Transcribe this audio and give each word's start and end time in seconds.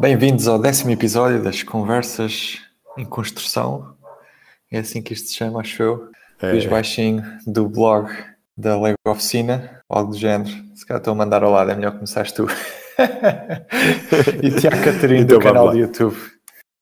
Bem-vindos 0.00 0.46
ao 0.46 0.60
décimo 0.60 0.92
episódio 0.92 1.42
das 1.42 1.64
Conversas 1.64 2.60
em 2.96 3.04
Construção. 3.04 3.96
É 4.70 4.78
assim 4.78 5.02
que 5.02 5.12
isto 5.12 5.28
se 5.28 5.34
chama, 5.34 5.60
acho 5.60 5.82
eu. 5.82 6.10
É. 6.40 6.52
Luís 6.52 6.66
Baixinho, 6.66 7.20
do 7.44 7.68
blog 7.68 8.08
da 8.56 8.80
Lego 8.80 8.96
Oficina, 9.04 9.82
algo 9.88 10.12
do 10.12 10.16
género. 10.16 10.50
Se 10.76 10.86
calhar 10.86 11.00
estou 11.00 11.10
a 11.12 11.16
mandar 11.16 11.42
ao 11.42 11.50
lado, 11.50 11.72
é 11.72 11.74
melhor 11.74 11.94
começares 11.94 12.30
tu. 12.30 12.46
e 14.40 14.50
Tiago 14.52 14.84
Catarino, 14.84 15.22
Então 15.26 15.38
do 15.38 15.42
canal 15.42 15.66
lá. 15.66 15.72
do 15.72 15.78
YouTube. 15.78 16.16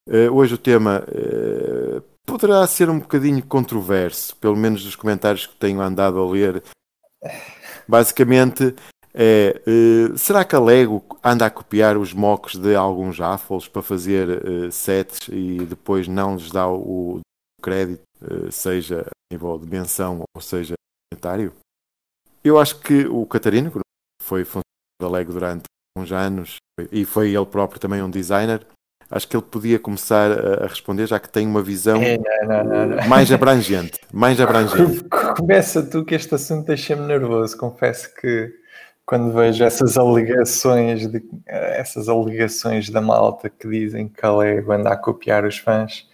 Eh, 0.07 0.29
hoje 0.29 0.53
o 0.53 0.57
tema 0.59 1.03
eh, 1.07 1.99
poderá 2.23 2.67
ser 2.67 2.87
um 2.87 2.99
bocadinho 2.99 3.43
controverso, 3.43 4.35
pelo 4.35 4.55
menos 4.55 4.83
dos 4.83 4.95
comentários 4.95 5.47
que 5.47 5.55
tenho 5.55 5.81
andado 5.81 6.19
a 6.19 6.31
ler. 6.31 6.61
Basicamente 7.87 8.75
é, 9.19 9.59
eh, 9.65 10.15
será 10.15 10.45
que 10.45 10.55
a 10.55 10.59
Lego 10.59 11.03
anda 11.23 11.47
a 11.47 11.49
copiar 11.49 11.97
os 11.97 12.13
mocks 12.13 12.55
de 12.55 12.75
alguns 12.75 13.19
Affles 13.19 13.67
para 13.67 13.81
fazer 13.81 14.29
eh, 14.29 14.69
sets 14.69 15.27
e 15.29 15.65
depois 15.65 16.07
não 16.07 16.35
lhes 16.35 16.51
dá 16.51 16.67
o, 16.67 17.17
o 17.17 17.21
crédito, 17.59 18.03
eh, 18.21 18.51
seja 18.51 19.07
a 19.07 19.33
nível 19.33 19.57
de 19.57 19.65
menção 19.65 20.21
ou 20.35 20.41
seja 20.41 20.75
comentário? 21.11 21.51
Eu 22.43 22.59
acho 22.59 22.79
que 22.79 23.07
o 23.07 23.25
Catarino, 23.25 23.71
que 23.71 23.79
foi 24.21 24.45
funcionário 24.45 25.01
da 25.01 25.09
Lego 25.09 25.33
durante 25.33 25.63
uns 25.97 26.11
anos 26.11 26.57
e 26.91 27.03
foi 27.03 27.35
ele 27.35 27.45
próprio 27.47 27.79
também 27.79 28.03
um 28.03 28.11
designer, 28.11 28.67
acho 29.09 29.27
que 29.27 29.35
ele 29.35 29.45
podia 29.49 29.79
começar 29.79 30.31
a 30.31 30.65
a 30.65 30.67
responder, 30.67 31.07
já 31.07 31.19
que 31.19 31.27
tem 31.27 31.47
uma 31.47 31.63
visão 31.63 31.99
É, 32.03 32.19
não, 32.45 32.63
não, 32.63 32.85
não. 32.85 33.07
mais 33.07 33.31
abrangente. 33.31 33.99
Mais 34.13 34.39
abrangente. 34.39 35.03
Começa 35.35 35.81
tu 35.81 36.05
que 36.05 36.13
este 36.13 36.35
assunto 36.35 36.67
deixa-me 36.67 37.07
nervoso. 37.07 37.57
Confesso 37.57 38.13
que 38.13 38.66
quando 39.07 39.31
vejo 39.31 39.63
essas 39.63 39.97
alegações 39.97 41.07
de, 41.07 41.23
essas 41.47 42.09
alegações 42.09 42.89
da 42.89 42.99
malta 42.99 43.49
que 43.49 43.67
dizem 43.67 44.09
que 44.09 44.23
a 44.25 44.35
Lego 44.35 44.73
anda 44.73 44.89
a 44.91 44.97
copiar 44.97 45.45
os 45.45 45.57
fãs, 45.57 46.05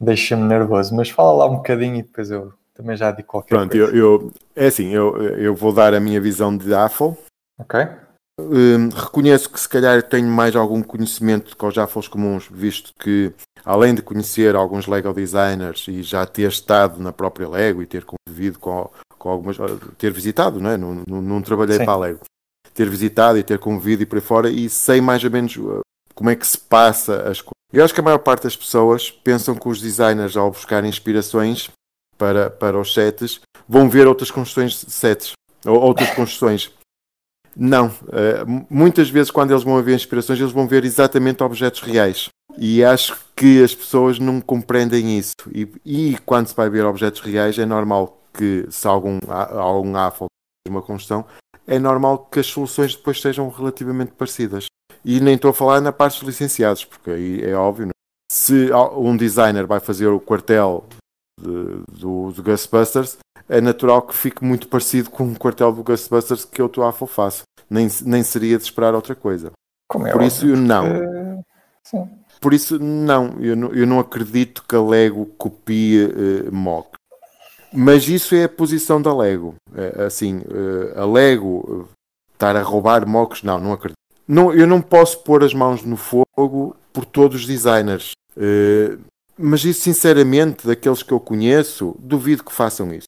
deixa-me 0.00 0.42
nervoso. 0.42 0.96
Mas 0.96 1.10
fala 1.10 1.30
lá 1.32 1.46
um 1.46 1.56
bocadinho 1.56 1.96
e 1.96 2.02
depois 2.02 2.30
eu 2.30 2.52
também 2.74 2.96
já 2.96 3.10
digo 3.12 3.28
qualquer 3.28 3.54
Pronto, 3.54 3.70
coisa. 3.70 3.94
eu, 3.94 4.20
eu- 4.22 4.32
é 4.56 4.66
assim, 4.66 4.88
eu, 4.88 5.16
eu 5.36 5.54
vou 5.54 5.74
dar 5.74 5.92
a 5.92 6.00
minha 6.00 6.20
visão 6.20 6.56
de 6.56 6.72
Affle. 6.74 7.14
Ok? 7.60 7.80
Hum, 8.40 8.88
reconheço 8.88 9.50
que 9.50 9.60
se 9.60 9.68
calhar 9.68 10.02
tenho 10.02 10.26
mais 10.26 10.56
algum 10.56 10.82
conhecimento 10.82 11.54
com 11.54 11.66
os 11.66 11.76
Affles 11.76 12.08
comuns, 12.08 12.48
visto 12.50 12.92
que 12.98 13.30
além 13.62 13.94
de 13.94 14.00
conhecer 14.00 14.56
alguns 14.56 14.86
Lego 14.86 15.12
designers 15.12 15.86
e 15.86 16.02
já 16.02 16.24
ter 16.24 16.48
estado 16.48 16.98
na 16.98 17.12
própria 17.12 17.46
Lego 17.46 17.82
e 17.82 17.86
ter 17.86 18.04
convivido 18.06 18.58
com, 18.58 18.90
com 19.18 19.28
algumas, 19.28 19.58
ter 19.98 20.10
visitado, 20.10 20.58
não 20.60 20.70
é? 20.70 20.76
Não, 20.78 21.02
não, 21.06 21.20
não 21.20 21.42
trabalhei 21.42 21.76
Sim. 21.78 21.84
para 21.84 21.92
a 21.92 21.98
Lego, 21.98 22.20
ter 22.74 22.88
visitado 22.88 23.38
e 23.38 23.42
ter 23.42 23.58
convivido 23.58 24.02
e 24.02 24.06
por 24.06 24.16
aí 24.16 24.22
fora 24.22 24.50
e 24.50 24.68
sei 24.68 25.00
mais 25.00 25.22
ou 25.24 25.30
menos 25.30 25.56
uh, 25.56 25.80
como 26.14 26.30
é 26.30 26.36
que 26.36 26.46
se 26.46 26.58
passa 26.58 27.28
as 27.28 27.40
coisas. 27.40 27.52
Eu 27.72 27.84
acho 27.84 27.94
que 27.94 28.00
a 28.00 28.04
maior 28.04 28.18
parte 28.18 28.42
das 28.44 28.56
pessoas 28.56 29.10
pensam 29.10 29.54
que 29.54 29.68
os 29.68 29.80
designers, 29.80 30.36
ao 30.36 30.50
buscar 30.50 30.84
inspirações 30.84 31.70
para, 32.18 32.50
para 32.50 32.78
os 32.78 32.92
sets, 32.92 33.40
vão 33.68 33.88
ver 33.88 34.06
outras 34.06 34.30
construções 34.30 34.84
de 34.84 34.90
sets 34.92 35.32
ou 35.64 35.80
outras 35.80 36.10
construções. 36.10 36.70
Não, 37.54 37.90
mu- 38.46 38.66
muitas 38.70 39.10
vezes 39.10 39.30
quando 39.30 39.50
eles 39.50 39.62
vão 39.62 39.82
ver 39.82 39.94
inspirações, 39.94 40.38
eles 40.40 40.52
vão 40.52 40.66
ver 40.66 40.84
exatamente 40.84 41.42
objetos 41.42 41.80
reais. 41.80 42.28
E 42.58 42.84
acho 42.84 43.18
que 43.34 43.62
as 43.62 43.74
pessoas 43.74 44.18
não 44.18 44.40
compreendem 44.40 45.18
isso. 45.18 45.34
E, 45.54 45.66
e 45.84 46.18
quando 46.26 46.48
se 46.48 46.54
vai 46.54 46.68
ver 46.68 46.84
objetos 46.84 47.20
reais, 47.20 47.58
é 47.58 47.64
normal 47.64 48.22
que, 48.34 48.66
se 48.70 48.86
algum, 48.86 49.18
algum 49.28 49.96
AFO 49.96 50.26
uma 50.68 50.82
construção, 50.82 51.26
é 51.66 51.78
normal 51.78 52.26
que 52.30 52.40
as 52.40 52.46
soluções 52.46 52.94
depois 52.94 53.20
sejam 53.20 53.48
relativamente 53.48 54.12
parecidas. 54.12 54.66
E 55.04 55.20
nem 55.20 55.34
estou 55.34 55.50
a 55.50 55.54
falar 55.54 55.80
na 55.80 55.92
parte 55.92 56.18
dos 56.20 56.28
licenciados, 56.28 56.84
porque 56.84 57.10
aí 57.10 57.42
é 57.42 57.54
óbvio. 57.54 57.86
não 57.86 57.90
é? 57.90 57.92
Se 58.32 58.70
um 58.96 59.16
designer 59.16 59.66
vai 59.66 59.80
fazer 59.80 60.06
o 60.06 60.20
quartel 60.20 60.84
de- 61.40 61.82
do, 62.00 62.32
do 62.32 62.42
Ghostbusters, 62.42 63.18
é 63.48 63.60
natural 63.60 64.02
que 64.02 64.14
fique 64.14 64.44
muito 64.44 64.68
parecido 64.68 65.10
com 65.10 65.24
o 65.30 65.38
quartel 65.38 65.72
do 65.72 65.82
Ghostbusters 65.82 66.44
que 66.44 66.60
eu 66.62 66.66
estou 66.66 66.84
a 66.84 66.92
faço. 66.92 67.42
Nem, 67.68 67.88
nem 68.04 68.22
seria 68.22 68.56
de 68.56 68.64
esperar 68.64 68.94
outra 68.94 69.14
coisa. 69.14 69.50
Como 69.90 70.06
é 70.06 70.12
Por 70.12 70.22
isso, 70.22 70.46
eu 70.46 70.56
não. 70.56 70.84
porque- 70.86 71.42
Sim. 71.84 72.08
Por 72.40 72.54
isso, 72.54 72.78
não. 72.78 73.36
Eu 73.40 73.54
não, 73.56 73.72
eu 73.72 73.86
não 73.86 74.00
acredito 74.00 74.64
que 74.68 74.74
a 74.74 74.80
Lego 74.82 75.26
copie 75.38 76.04
eh, 76.04 76.50
mock. 76.50 76.90
Mas 77.72 78.08
isso 78.08 78.34
é 78.34 78.44
a 78.44 78.48
posição 78.48 79.00
da 79.00 79.14
Lego. 79.16 79.54
É, 79.74 80.04
assim, 80.04 80.42
eh, 80.50 80.98
a 81.00 81.04
Lego 81.06 81.88
eh, 81.88 81.94
estar 82.34 82.54
a 82.56 82.62
roubar 82.62 83.06
mocks, 83.08 83.42
não, 83.42 83.58
não 83.58 83.72
acredito. 83.72 83.96
Não, 84.28 84.52
eu 84.52 84.66
não 84.66 84.80
posso 84.80 85.22
pôr 85.22 85.42
as 85.42 85.54
mãos 85.54 85.82
no 85.82 85.96
fogo 85.96 86.76
por 86.92 87.04
todos 87.04 87.40
os 87.42 87.46
designers. 87.46 88.12
Eh, 88.36 88.96
mas 89.38 89.64
isso, 89.64 89.80
sinceramente, 89.82 90.66
daqueles 90.66 91.02
que 91.02 91.12
eu 91.12 91.18
conheço, 91.18 91.96
duvido 91.98 92.44
que 92.44 92.52
façam 92.52 92.92
isso. 92.92 93.06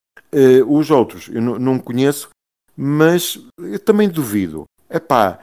Os 0.66 0.91
outros, 0.91 1.28
eu 1.28 1.41
não, 1.41 1.78
conheço, 1.78 2.28
mas 2.76 3.38
eu 3.58 3.78
também 3.78 4.08
duvido. 4.08 4.64
Epá, 4.91 5.38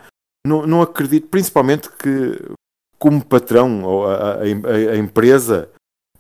não, 0.46 0.68
não 0.68 0.82
acredito, 0.82 1.28
principalmente 1.28 1.90
que 1.90 2.38
como 3.00 3.24
patrão 3.24 3.84
ou 3.84 4.06
a, 4.06 4.34
a- 4.34 4.42
a- 4.42 4.98
empresa, 4.98 5.70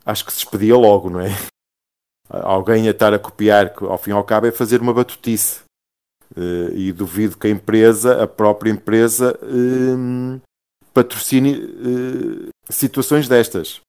acho 0.05 0.23
que 0.25 0.31
se 0.31 0.39
despedia 0.39 0.77
logo, 0.77 1.09
não 1.09 1.19
é? 1.19 1.29
Alguém 2.31 2.87
a 2.87 2.91
estar 2.91 3.13
a 3.13 3.19
copiar, 3.19 3.75
que 3.75 3.83
ao 3.83 3.97
fim 3.97 4.11
e 4.11 4.13
ao 4.13 4.23
cabo 4.23 4.47
é 4.47 4.51
fazer 4.51 4.79
uma 4.79 4.93
batutice. 4.93 5.61
Eh, 6.35 6.71
e 6.73 6.91
duvido 6.91 7.37
que 7.37 7.47
a 7.47 7.49
empresa, 7.49 8.23
a 8.23 8.27
própria 8.27 8.71
empresa, 8.71 9.37
hum, 9.43 10.39
patrocine 10.93 11.55
eh, 11.55 12.49
situações 12.69 13.27
destas. 13.27 13.81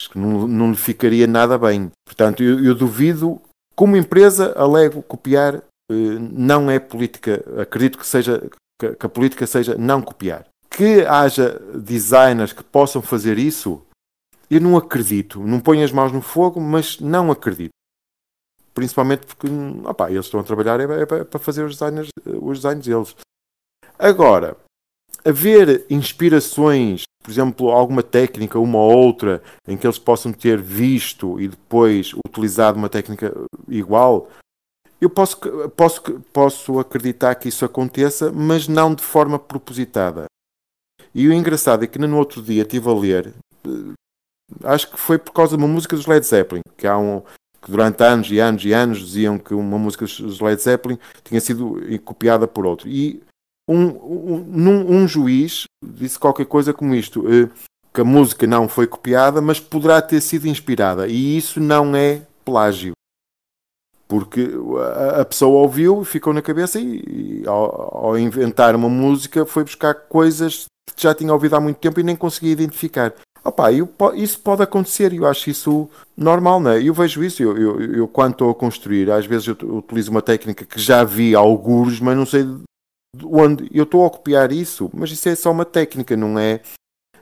Acho 0.00 0.10
que 0.10 0.18
não, 0.18 0.46
não 0.46 0.70
lhe 0.70 0.76
ficaria 0.76 1.26
nada 1.26 1.56
bem. 1.58 1.90
Portanto, 2.06 2.42
eu, 2.42 2.62
eu 2.62 2.74
duvido, 2.74 3.40
como 3.74 3.96
empresa, 3.96 4.52
a 4.56 4.66
Lego 4.66 5.02
copiar 5.02 5.56
eh, 5.56 6.18
não 6.18 6.70
é 6.70 6.78
política. 6.78 7.42
Acredito 7.60 7.98
que 7.98 8.06
seja 8.06 8.42
que, 8.78 8.94
que 8.94 9.06
a 9.06 9.08
política 9.08 9.46
seja 9.46 9.76
não 9.76 10.02
copiar. 10.02 10.46
Que 10.70 11.02
haja 11.02 11.60
designers 11.74 12.52
que 12.52 12.62
possam 12.62 13.02
fazer 13.02 13.38
isso, 13.38 13.82
eu 14.50 14.60
não 14.60 14.76
acredito. 14.76 15.40
Não 15.40 15.60
ponho 15.60 15.84
as 15.84 15.92
mãos 15.92 16.12
no 16.12 16.20
fogo, 16.20 16.60
mas 16.60 16.98
não 16.98 17.30
acredito. 17.30 17.70
Principalmente 18.74 19.26
porque 19.26 19.46
opá, 19.84 20.10
eles 20.10 20.26
estão 20.26 20.40
a 20.40 20.44
trabalhar 20.44 20.80
é, 20.80 21.02
é 21.02 21.24
para 21.24 21.38
fazer 21.38 21.64
os 21.64 21.76
designers, 21.76 22.08
os 22.24 22.58
designs 22.58 22.84
deles. 22.84 23.16
Agora, 23.98 24.56
haver 25.24 25.84
inspirações, 25.90 27.02
por 27.22 27.30
exemplo, 27.30 27.70
alguma 27.70 28.02
técnica, 28.02 28.58
uma 28.58 28.78
ou 28.78 28.96
outra, 28.96 29.42
em 29.68 29.76
que 29.76 29.86
eles 29.86 29.98
possam 29.98 30.32
ter 30.32 30.60
visto 30.60 31.40
e 31.40 31.48
depois 31.48 32.12
utilizado 32.26 32.78
uma 32.78 32.88
técnica 32.88 33.34
igual, 33.68 34.28
eu 35.00 35.08
posso, 35.08 35.38
posso, 35.70 36.02
posso 36.32 36.78
acreditar 36.78 37.34
que 37.34 37.48
isso 37.48 37.64
aconteça, 37.64 38.30
mas 38.30 38.68
não 38.68 38.94
de 38.94 39.02
forma 39.02 39.38
propositada. 39.38 40.26
E 41.14 41.26
o 41.26 41.32
engraçado 41.32 41.84
é 41.84 41.86
que 41.86 41.98
no 41.98 42.18
outro 42.18 42.42
dia 42.42 42.62
estive 42.62 42.88
a 42.88 42.94
ler, 42.94 43.34
eh, 43.66 43.92
acho 44.64 44.90
que 44.90 44.98
foi 44.98 45.18
por 45.18 45.32
causa 45.32 45.56
de 45.56 45.62
uma 45.62 45.72
música 45.72 45.96
dos 45.96 46.06
Led 46.06 46.24
Zeppelin, 46.26 46.62
que 46.76 46.86
há 46.86 46.98
um 46.98 47.22
que 47.62 47.70
durante 47.70 48.02
anos 48.02 48.30
e 48.30 48.38
anos 48.38 48.64
e 48.64 48.72
anos 48.72 48.98
diziam 48.98 49.38
que 49.38 49.52
uma 49.52 49.78
música 49.78 50.06
dos 50.06 50.40
Led 50.40 50.60
Zeppelin 50.60 50.98
tinha 51.22 51.40
sido 51.40 51.78
copiada 52.04 52.48
por 52.48 52.64
outro. 52.64 52.88
E 52.88 53.22
um, 53.68 53.86
um, 53.86 54.96
um 54.96 55.08
juiz 55.08 55.64
disse 55.84 56.18
qualquer 56.18 56.46
coisa 56.46 56.72
como 56.72 56.94
isto, 56.94 57.24
eh, 57.28 57.48
que 57.92 58.00
a 58.00 58.04
música 58.04 58.46
não 58.46 58.68
foi 58.68 58.86
copiada, 58.86 59.40
mas 59.40 59.60
poderá 59.60 60.00
ter 60.00 60.20
sido 60.20 60.48
inspirada. 60.48 61.06
E 61.06 61.36
isso 61.36 61.60
não 61.60 61.94
é 61.94 62.22
plágio. 62.44 62.92
Porque 64.08 64.50
a, 64.96 65.20
a 65.20 65.24
pessoa 65.24 65.60
ouviu, 65.60 66.02
ficou 66.02 66.32
na 66.32 66.42
cabeça 66.42 66.80
e, 66.80 67.42
e 67.42 67.42
ao, 67.46 68.06
ao 68.06 68.18
inventar 68.18 68.74
uma 68.74 68.88
música 68.88 69.44
foi 69.44 69.64
buscar 69.64 69.94
coisas 69.94 70.64
que 70.96 71.02
já 71.02 71.14
tinha 71.14 71.32
ouvido 71.32 71.54
há 71.54 71.60
muito 71.60 71.76
tempo 71.76 72.00
e 72.00 72.02
nem 72.02 72.16
conseguia 72.16 72.52
identificar. 72.52 73.14
Opa, 73.42 73.72
eu, 73.72 73.88
isso 74.14 74.38
pode 74.40 74.62
acontecer 74.62 75.12
e 75.12 75.16
eu 75.16 75.26
acho 75.26 75.48
isso 75.48 75.88
normal, 76.16 76.60
não 76.60 76.72
é? 76.72 76.82
Eu 76.82 76.92
vejo 76.92 77.24
isso, 77.24 77.42
eu, 77.42 77.56
eu, 77.56 77.80
eu 77.94 78.08
quando 78.08 78.32
estou 78.32 78.50
a 78.50 78.54
construir, 78.54 79.10
às 79.10 79.24
vezes 79.24 79.48
eu 79.48 79.56
utilizo 79.76 80.10
uma 80.10 80.20
técnica 80.20 80.66
que 80.66 80.78
já 80.78 81.02
vi 81.04 81.34
alguns, 81.34 82.00
mas 82.00 82.16
não 82.16 82.26
sei 82.26 82.44
de 82.44 83.26
onde 83.26 83.68
eu 83.72 83.84
estou 83.84 84.04
a 84.04 84.10
copiar 84.10 84.52
isso, 84.52 84.90
mas 84.92 85.10
isso 85.10 85.28
é 85.28 85.34
só 85.34 85.50
uma 85.50 85.64
técnica, 85.64 86.16
não 86.16 86.38
é, 86.38 86.60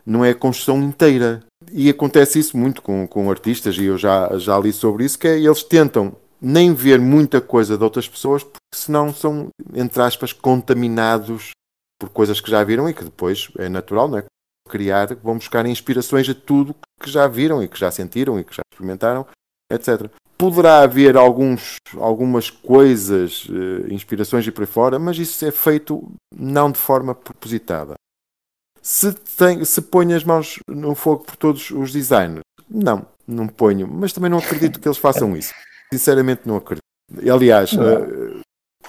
não 0.05 0.25
é 0.25 0.31
a 0.31 0.35
construção 0.35 0.83
inteira. 0.83 1.45
E 1.73 1.89
acontece 1.89 2.39
isso 2.39 2.57
muito 2.57 2.83
com, 2.83 3.07
com 3.07 3.31
artistas, 3.31 3.77
e 3.77 3.85
eu 3.85 3.97
já, 3.97 4.37
já 4.39 4.59
li 4.59 4.73
sobre 4.73 5.05
isso, 5.05 5.19
que 5.19 5.29
é 5.29 5.39
eles 5.39 5.63
tentam 5.63 6.17
nem 6.41 6.73
ver 6.73 7.01
muita 7.01 7.41
coisa 7.41 7.77
de 7.77 7.85
outras 7.85 8.09
pessoas, 8.09 8.43
porque 8.43 8.59
senão 8.75 9.13
são, 9.13 9.49
entre 9.75 10.03
aspas, 10.03 10.33
contaminados 10.33 11.51
por 12.01 12.09
coisas 12.11 12.41
que 12.41 12.51
já 12.51 12.63
viram 12.63 12.89
e 12.89 12.95
que 12.95 13.05
depois 13.05 13.51
é 13.59 13.69
natural, 13.69 14.09
não 14.09 14.19
é? 14.19 14.25
Criar, 14.69 15.15
vão 15.17 15.37
buscar 15.37 15.67
inspirações 15.67 16.29
a 16.29 16.35
tudo 16.35 16.75
que 17.01 17.11
já 17.11 17.27
viram 17.27 17.63
e 17.63 17.69
que 17.69 17.79
já 17.79 17.91
sentiram 17.91 18.39
e 18.39 18.45
que 18.45 18.55
já 18.55 18.63
experimentaram, 18.73 19.27
etc. 19.73 20.11
Poderá 20.37 20.83
haver 20.83 21.17
alguns, 21.17 21.77
algumas 21.97 22.49
coisas, 22.49 23.49
eh, 23.51 23.93
inspirações 23.93 24.47
e 24.47 24.53
por 24.53 24.63
aí 24.63 24.67
fora, 24.67 24.99
mas 24.99 25.19
isso 25.19 25.45
é 25.45 25.51
feito 25.51 26.09
não 26.33 26.71
de 26.71 26.79
forma 26.79 27.15
propositada. 27.15 27.95
Se, 28.81 29.13
tem, 29.13 29.65
se 29.65 29.83
ponho 29.83 30.17
as 30.17 30.23
mãos 30.23 30.61
no 30.69 30.95
fogo 30.95 31.25
por 31.25 31.37
todos 31.37 31.71
os 31.71 31.93
designers, 31.93 32.43
não, 32.71 33.05
não 33.27 33.49
ponho, 33.49 33.89
mas 33.89 34.13
também 34.13 34.31
não 34.31 34.39
acredito 34.39 34.79
que 34.79 34.87
eles 34.87 34.99
façam 34.99 35.37
isso. 35.37 35.53
Sinceramente, 35.93 36.43
não 36.45 36.57
acredito. 36.57 36.83
Aliás, 37.31 37.73
uh, 37.73 38.41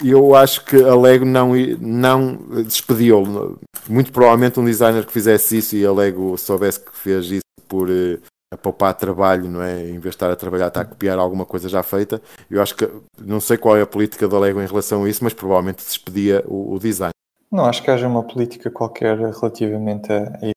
eu 0.03 0.35
acho 0.35 0.63
que 0.65 0.75
a 0.81 0.95
Lego 0.95 1.25
não, 1.25 1.53
não 1.79 2.35
despediu 2.63 3.57
muito 3.87 4.11
provavelmente 4.11 4.59
um 4.59 4.65
designer 4.65 5.05
que 5.05 5.11
fizesse 5.11 5.57
isso 5.57 5.75
e 5.75 5.85
a 5.85 5.91
Lego 5.91 6.37
soubesse 6.37 6.79
que 6.79 6.95
fez 6.95 7.25
isso 7.25 7.41
por 7.67 7.89
uh, 7.89 8.19
a 8.51 8.57
poupar 8.57 8.93
trabalho, 8.95 9.49
não 9.49 9.61
é? 9.61 9.81
Em 9.81 9.99
vez 9.99 10.01
de 10.01 10.09
estar 10.09 10.31
a 10.31 10.35
trabalhar, 10.35 10.67
está 10.67 10.81
a 10.81 10.85
copiar 10.85 11.19
alguma 11.19 11.45
coisa 11.45 11.69
já 11.69 11.83
feita. 11.83 12.21
Eu 12.49 12.61
acho 12.61 12.75
que 12.75 12.89
não 13.19 13.39
sei 13.39 13.57
qual 13.57 13.77
é 13.77 13.81
a 13.81 13.87
política 13.87 14.27
da 14.27 14.39
Lego 14.39 14.61
em 14.61 14.65
relação 14.65 15.03
a 15.03 15.09
isso, 15.09 15.23
mas 15.23 15.33
provavelmente 15.33 15.83
despedia 15.83 16.43
o, 16.47 16.73
o 16.73 16.79
design. 16.79 17.13
Não 17.51 17.65
acho 17.65 17.83
que 17.83 17.91
haja 17.91 18.07
uma 18.07 18.23
política 18.23 18.69
qualquer 18.69 19.17
relativamente 19.17 20.11
a 20.11 20.51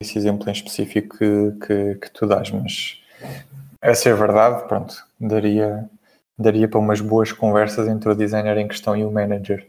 esse 0.00 0.16
exemplo 0.16 0.48
em 0.48 0.52
específico 0.52 1.18
que, 1.18 1.66
que, 1.66 1.94
que 1.96 2.10
tu 2.12 2.26
dás, 2.26 2.50
mas 2.50 3.00
essa 3.82 4.08
é 4.08 4.12
a 4.12 4.16
verdade, 4.16 4.66
pronto, 4.68 4.94
daria 5.20 5.88
daria 6.38 6.68
para 6.68 6.78
umas 6.78 7.00
boas 7.00 7.32
conversas 7.32 7.88
entre 7.88 8.10
o 8.10 8.14
designer 8.14 8.56
em 8.58 8.68
questão 8.68 8.96
e 8.96 9.04
o 9.04 9.10
manager. 9.10 9.66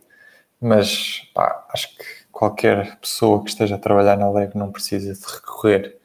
Mas 0.62 1.30
pá, 1.34 1.66
acho 1.74 1.98
que 1.98 2.04
qualquer 2.32 2.98
pessoa 2.98 3.44
que 3.44 3.50
esteja 3.50 3.76
a 3.76 3.80
trabalhar 3.80 4.18
na 4.18 4.30
Lego 4.30 4.58
não 4.58 4.72
precisa 4.72 5.14
de 5.14 5.34
recorrer 5.34 5.98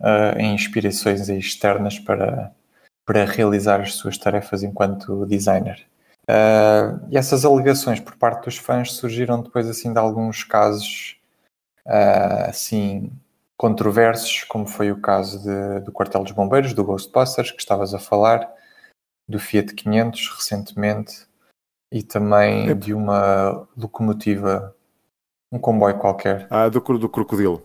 uh, 0.00 0.38
em 0.38 0.54
inspirações 0.54 1.28
externas 1.28 1.98
para, 1.98 2.52
para 3.06 3.24
realizar 3.24 3.80
as 3.80 3.94
suas 3.94 4.18
tarefas 4.18 4.62
enquanto 4.62 5.26
designer. 5.26 5.86
Uh, 6.28 7.06
e 7.10 7.18
essas 7.18 7.44
alegações 7.44 8.00
por 8.00 8.16
parte 8.16 8.44
dos 8.46 8.56
fãs 8.56 8.92
surgiram 8.92 9.42
depois 9.42 9.68
assim 9.68 9.92
de 9.92 9.98
alguns 9.98 10.42
casos 10.42 11.16
uh, 11.86 12.48
assim 12.48 13.12
controversos, 13.56 14.44
como 14.44 14.66
foi 14.66 14.90
o 14.90 15.00
caso 15.00 15.42
de, 15.42 15.80
do 15.84 15.92
quartel 15.92 16.22
dos 16.22 16.32
bombeiros, 16.32 16.74
do 16.74 16.84
Ghostbusters, 16.84 17.50
que 17.50 17.60
estavas 17.60 17.94
a 17.94 17.98
falar, 17.98 18.50
do 19.28 19.38
Fiat 19.38 19.74
500 19.74 20.28
recentemente 20.36 21.26
e 21.92 22.02
também 22.02 22.76
de 22.76 22.92
uma 22.92 23.66
locomotiva, 23.76 24.74
um 25.52 25.58
comboio 25.58 25.98
qualquer. 25.98 26.46
Ah, 26.50 26.68
do, 26.68 26.80
do 26.80 27.08
Crocodilo. 27.08 27.62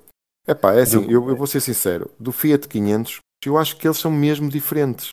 Epá, 0.48 0.74
é 0.74 0.82
assim, 0.82 1.02
do... 1.02 1.12
eu, 1.12 1.30
eu 1.30 1.36
vou 1.36 1.48
ser 1.48 1.62
sincero, 1.62 2.10
do 2.20 2.32
Fiat 2.32 2.68
500 2.68 3.20
eu 3.48 3.58
acho 3.58 3.78
que 3.78 3.88
eles 3.88 3.98
são 3.98 4.12
mesmo 4.12 4.50
diferentes. 4.50 5.10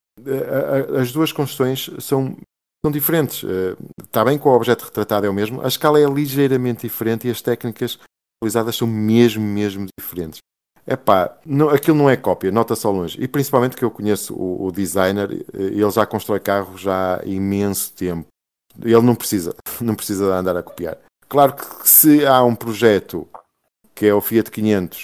As 0.98 1.12
duas 1.12 1.30
construções 1.30 1.88
são, 2.00 2.36
são 2.84 2.90
diferentes. 2.90 3.44
Está 4.02 4.24
bem 4.24 4.38
que 4.38 4.48
o 4.48 4.50
objeto 4.50 4.84
retratado 4.84 5.26
é 5.26 5.30
o 5.30 5.34
mesmo, 5.34 5.62
a 5.62 5.68
escala 5.68 6.00
é 6.00 6.06
ligeiramente 6.06 6.82
diferente 6.82 7.28
e 7.28 7.30
as 7.30 7.40
técnicas 7.40 7.98
utilizadas 8.42 8.76
são 8.76 8.88
mesmo, 8.88 9.44
mesmo 9.44 9.86
diferentes. 9.98 10.40
É 10.86 10.94
pá, 10.94 11.36
aquilo 11.74 11.96
não 11.96 12.08
é 12.08 12.16
cópia, 12.16 12.52
nota 12.52 12.76
só 12.76 12.90
longe. 12.90 13.20
E 13.20 13.26
principalmente 13.26 13.76
que 13.76 13.84
eu 13.84 13.90
conheço 13.90 14.34
o, 14.34 14.66
o 14.66 14.72
designer, 14.72 15.32
eh, 15.32 15.62
ele 15.62 15.90
já 15.90 16.06
constrói 16.06 16.38
carros 16.38 16.80
já 16.80 17.16
há 17.16 17.26
imenso 17.26 17.92
tempo. 17.92 18.28
Ele 18.80 19.02
não 19.02 19.14
precisa, 19.14 19.54
não 19.80 19.96
precisa 19.96 20.26
andar 20.26 20.56
a 20.56 20.62
copiar. 20.62 20.98
Claro 21.28 21.54
que 21.54 21.88
se 21.88 22.24
há 22.24 22.42
um 22.44 22.54
projeto 22.54 23.26
que 23.94 24.06
é 24.06 24.14
o 24.14 24.20
Fiat 24.20 24.50
500 24.50 25.02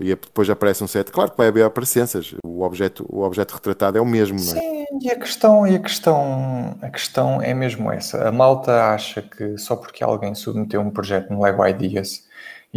e 0.00 0.14
depois 0.14 0.48
aparece 0.48 0.82
um 0.82 0.86
set, 0.86 1.10
claro 1.10 1.30
que 1.30 1.36
vai 1.36 1.48
haver 1.48 1.64
aparências. 1.64 2.34
O 2.44 2.62
objeto, 2.62 3.04
o 3.08 3.22
objeto 3.22 3.54
retratado 3.54 3.98
é 3.98 4.00
o 4.00 4.06
mesmo, 4.06 4.38
não 4.38 4.56
é? 4.56 4.60
Sim, 4.60 4.84
e 5.02 5.10
a 5.10 5.18
questão, 5.18 5.66
e 5.66 5.76
a 5.76 5.78
questão, 5.78 6.78
a 6.80 6.88
questão 6.88 7.42
é 7.42 7.52
mesmo 7.52 7.92
essa. 7.92 8.26
A 8.28 8.32
malta 8.32 8.92
acha 8.92 9.20
que 9.20 9.58
só 9.58 9.76
porque 9.76 10.02
alguém 10.02 10.34
submeteu 10.34 10.80
um 10.80 10.90
projeto 10.90 11.30
no 11.30 11.42
Lego 11.42 11.66
Ideas 11.66 12.26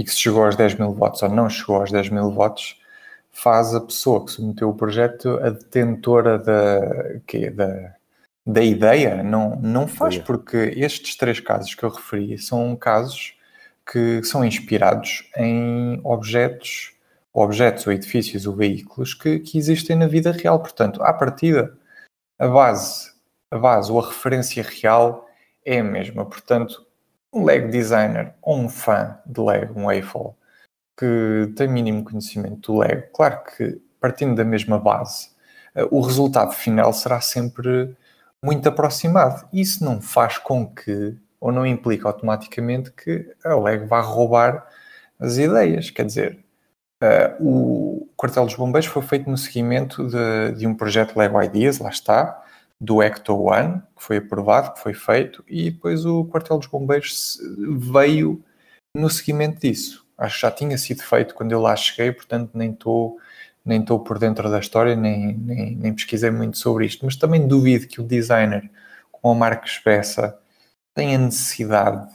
e 0.02 0.04
que 0.04 0.10
se 0.10 0.18
chegou 0.18 0.44
aos 0.44 0.56
10 0.56 0.76
mil 0.76 0.94
votos 0.94 1.22
ou 1.22 1.30
não 1.30 1.48
chegou 1.48 1.76
aos 1.76 1.92
10 1.92 2.10
mil 2.10 2.32
votos, 2.32 2.76
faz 3.32 3.76
a 3.76 3.80
pessoa 3.80 4.26
que 4.26 4.32
submeteu 4.32 4.70
o 4.70 4.74
projeto 4.74 5.40
a 5.44 5.52
detentora 5.52 6.40
da, 6.40 7.20
que, 7.28 7.52
da, 7.52 7.94
da 8.44 8.64
ideia. 8.64 9.22
Não, 9.22 9.56
não 9.58 9.88
faz, 9.88 10.18
porque 10.18 10.58
estes 10.76 11.16
três 11.16 11.40
casos 11.40 11.76
que 11.76 11.84
eu 11.84 11.90
referi 11.90 12.36
são 12.40 12.76
casos 12.76 13.36
que 13.92 14.24
são 14.24 14.44
inspirados 14.44 15.30
em 15.38 16.02
objetos, 16.04 16.94
objetos 17.32 17.86
ou 17.86 17.94
edifícios 17.94 18.48
ou 18.48 18.56
veículos 18.56 19.14
que, 19.14 19.38
que 19.38 19.56
existem 19.60 19.96
na 19.96 20.08
vida 20.08 20.32
real. 20.32 20.60
Portanto, 20.60 21.04
à 21.04 21.14
partida, 21.14 21.78
a 22.40 22.48
base, 22.48 23.12
a 23.52 23.58
base 23.58 23.92
ou 23.92 24.00
a 24.00 24.08
referência 24.08 24.64
real 24.64 25.30
é 25.64 25.80
a 25.80 25.84
mesma. 25.84 26.26
Portanto, 26.26 26.88
um 27.34 27.46
Lego 27.46 27.70
designer 27.70 28.34
ou 28.42 28.58
um 28.58 28.70
fã 28.70 29.18
de 29.26 29.40
Lego, 29.40 29.80
um 29.80 29.92
Eiffel, 29.92 30.36
que 30.98 31.52
tem 31.56 31.68
mínimo 31.68 32.04
conhecimento 32.04 32.72
do 32.74 32.80
Lego, 32.80 33.08
claro 33.14 33.44
que 33.44 33.82
partindo 34.00 34.36
da 34.36 34.44
mesma 34.44 34.80
base, 34.80 35.30
eh, 35.76 35.88
o 35.92 36.02
resultado 36.02 36.52
final 36.54 36.92
será 36.92 37.22
sempre 37.22 37.96
muito 38.44 38.68
aproximado. 38.68 39.48
Isso 39.54 39.86
não 39.86 40.02
faz 40.02 40.38
com 40.40 40.66
que, 40.68 41.16
ou 41.40 41.52
não 41.52 41.66
implica 41.66 42.08
automaticamente 42.08 42.92
que 42.92 43.34
a 43.44 43.56
Lego 43.56 43.86
vá 43.88 44.02
roubar 44.02 44.68
as 45.20 45.38
ideias. 45.38 45.92
Quer 45.92 46.06
dizer, 46.06 46.40
uh, 47.04 47.36
o 47.40 48.10
Quartel 48.18 48.46
dos 48.46 48.56
Bombeiros 48.56 48.88
foi 48.88 49.04
feito 49.04 49.30
no 49.30 49.38
seguimento 49.38 50.08
de, 50.08 50.58
de 50.58 50.68
um 50.68 50.74
projeto 50.76 51.18
Lego 51.18 51.42
Ideas, 51.42 51.78
lá 51.78 51.90
está, 51.90 52.44
do 52.82 53.04
Ecto 53.04 53.40
One, 53.40 53.80
que 53.96 54.04
foi 54.04 54.18
aprovado, 54.18 54.74
que 54.74 54.80
foi 54.80 54.96
feito, 54.96 55.44
e 55.48 55.70
depois 55.70 56.04
o 56.04 56.26
quartel 56.26 56.58
dos 56.58 56.66
bombeiros 56.66 57.40
veio 57.78 58.44
no 58.98 59.08
seguimento 59.08 59.62
disso. 59.62 60.04
Acho 60.18 60.36
que 60.36 60.42
já 60.42 60.52
tinha 60.52 60.76
sido 60.80 61.04
feito 61.04 61.36
quando 61.36 61.52
eu 61.52 61.62
lá 61.62 61.76
cheguei, 61.76 62.12
portanto 62.12 62.50
nem 62.56 62.72
estou 62.72 63.20
nem 63.64 63.86
por 63.86 64.18
dentro 64.18 64.50
da 64.50 64.60
história, 64.60 64.96
nem, 64.96 65.38
nem, 65.38 65.76
nem, 65.76 65.94
pesquisei 65.94 66.32
muito 66.32 66.58
sobre 66.58 66.88
isto, 66.88 67.06
mas 67.06 67.16
também 67.16 67.48
duvido 67.48 67.88
que 67.88 68.02
o 68.02 68.04
designer 68.04 68.68
com 69.12 69.32
a 69.32 69.36
Marcos 69.36 69.80
Bessa 69.86 70.40
tenha 70.96 71.20
necessidade 71.20 72.10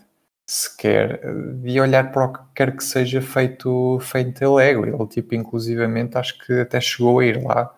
sequer 0.48 1.20
de 1.62 1.80
olhar 1.80 2.10
para 2.10 2.24
o 2.24 2.32
que 2.32 2.40
quer 2.56 2.76
que 2.76 2.82
seja 2.82 3.22
feito, 3.22 4.00
feito 4.00 4.42
em 4.42 4.54
Lego. 4.54 4.84
Ele, 4.84 5.06
tipo, 5.06 5.34
inclusivamente, 5.36 6.18
acho 6.18 6.36
que 6.44 6.60
até 6.60 6.80
chegou 6.80 7.20
a 7.20 7.24
ir 7.24 7.42
lá 7.44 7.75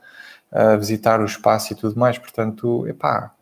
a 0.51 0.77
visitar 0.77 1.21
o 1.21 1.25
espaço 1.25 1.73
e 1.73 1.77
tudo 1.77 1.99
mais. 1.99 2.19
Portanto, 2.19 2.87
epá, 2.87 3.33